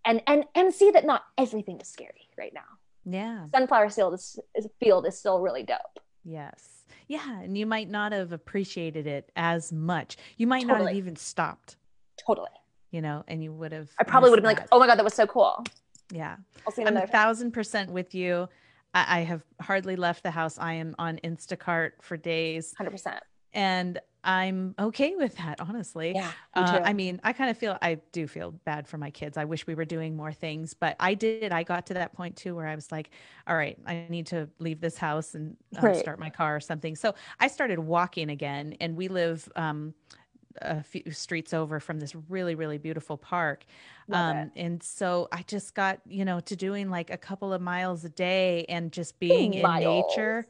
[0.04, 2.62] and and and see that not everything is scary right now.
[3.06, 3.48] Yeah.
[3.54, 6.00] Sunflower field is, is field is still really dope.
[6.24, 6.84] Yes.
[7.08, 7.40] Yeah.
[7.42, 10.18] And you might not have appreciated it as much.
[10.38, 11.78] You might not have even stopped,
[12.26, 12.50] Totally.
[12.92, 13.90] you know, and you would have.
[14.00, 15.64] I probably would have been like, oh my god, that was so cool.
[16.12, 16.38] yeah.
[16.66, 18.50] I'll see you I'm a thousand percent with you.
[18.96, 20.58] I, I have hardly left the house.
[20.58, 23.24] I am on Instacart for days Hundred percent.
[23.54, 26.14] and I'm okay with that, honestly.
[26.16, 26.32] Yeah.
[26.56, 26.80] me Uh.
[26.84, 29.38] I mean, I kind of feel I do feel bad for my kids.
[29.38, 31.52] I wish we were doing more things, but I did.
[31.52, 33.12] I got to that point too where I was like,
[33.46, 35.96] all right, I need to leave this house and um, Right.
[35.96, 36.96] start my car or something.
[36.96, 39.94] So I started walking again, and we live um,
[40.62, 43.66] a few streets over from this really, really beautiful park.
[44.08, 44.52] Love Um, it.
[44.56, 48.10] and so I just got, you know, to doing like a couple of miles a
[48.10, 50.48] day and just being in nature.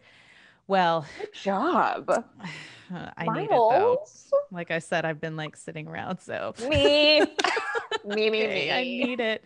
[0.67, 2.09] Well, Good job.
[3.17, 4.03] I need it though.
[4.51, 7.19] Like I said, I've been like sitting around, so Me.
[8.05, 8.71] me, me, me.
[8.71, 9.43] I need it.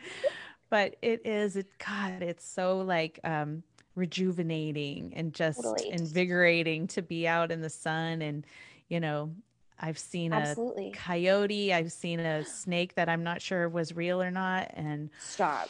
[0.70, 3.64] But it is it God, it's so like um
[3.96, 5.92] rejuvenating and just Totally.
[5.92, 8.46] invigorating to be out in the sun and
[8.88, 9.32] you know,
[9.80, 10.56] I've seen a
[10.94, 15.70] coyote, I've seen a snake that I'm not sure was real or not and Stop.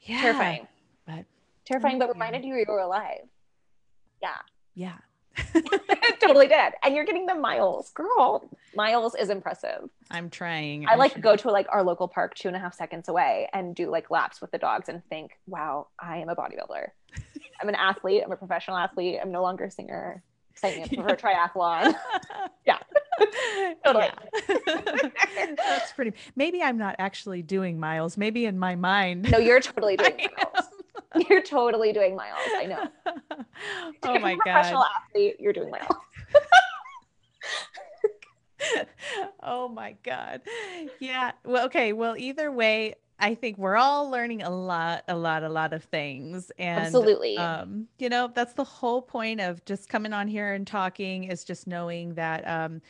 [0.00, 0.20] yeah.
[0.20, 0.66] Terrifying.
[1.06, 1.24] But
[1.66, 3.20] Terrifying, but reminded you you were alive.
[4.22, 4.36] yeah.
[4.74, 4.96] Yeah.
[6.20, 6.72] totally did.
[6.82, 8.48] And you're getting the miles, girl.
[8.74, 9.88] Miles is impressive.
[10.10, 10.86] I'm trying.
[10.88, 13.74] I like go to like our local park two and a half seconds away and
[13.74, 16.86] do like laps with the dogs and think, wow, I am a bodybuilder.
[17.60, 18.22] I'm an athlete.
[18.24, 19.18] I'm a professional athlete.
[19.22, 20.22] I'm no longer a singer.
[20.56, 21.94] Signing up for a triathlon.
[22.66, 22.73] Yeah.
[23.84, 24.08] Totally.
[24.48, 25.10] Yeah.
[25.56, 26.12] That's pretty.
[26.36, 28.16] Maybe I'm not actually doing miles.
[28.16, 29.30] Maybe in my mind.
[29.30, 30.66] No, you're totally doing miles.
[31.28, 32.40] You're totally doing miles.
[32.56, 32.88] I know.
[33.06, 35.94] If oh my a professional athlete, you're doing miles.
[39.42, 40.40] oh my god.
[40.98, 41.32] Yeah.
[41.44, 41.92] Well, okay.
[41.92, 45.84] Well, either way, I think we're all learning a lot, a lot, a lot of
[45.84, 46.50] things.
[46.58, 47.36] And Absolutely.
[47.36, 51.44] um, you know, that's the whole point of just coming on here and talking is
[51.44, 52.82] just knowing that um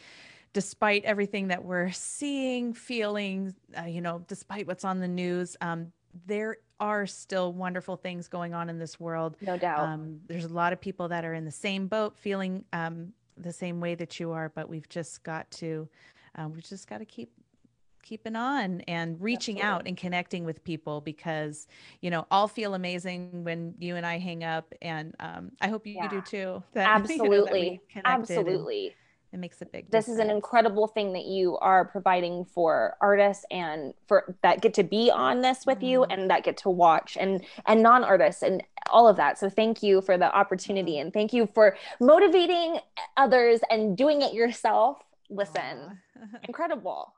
[0.55, 5.93] despite everything that we're seeing, feeling, uh, you know, despite what's on the news, um,
[6.27, 9.37] there are still wonderful things going on in this world.
[9.43, 9.81] no doubt.
[9.81, 13.53] Um, there's a lot of people that are in the same boat, feeling um, the
[13.53, 15.89] same way that you are, but we've just got to,
[16.37, 17.31] um, we've just got to keep
[18.03, 21.67] keeping on and reaching out and connecting with people because
[22.03, 25.87] you know I'll feel amazing when you and I hang up, and um, I hope
[25.87, 26.63] you, you do too.
[26.75, 26.87] That,
[27.97, 28.95] you know, Absolutely.
[29.35, 29.39] Connected and Absolutely.
[29.39, 29.91] it makes a big.
[29.91, 34.74] this is an incredible thing that you are providing for artists and for that get
[34.74, 36.12] to be on this with you Mhm.
[36.12, 40.01] and that get to watch and and non-artists and all of that so thank you
[40.01, 42.78] for the opportunity and thank you for motivating
[43.16, 44.99] others and doing it yourself
[45.30, 46.01] listen
[46.49, 47.14] incredible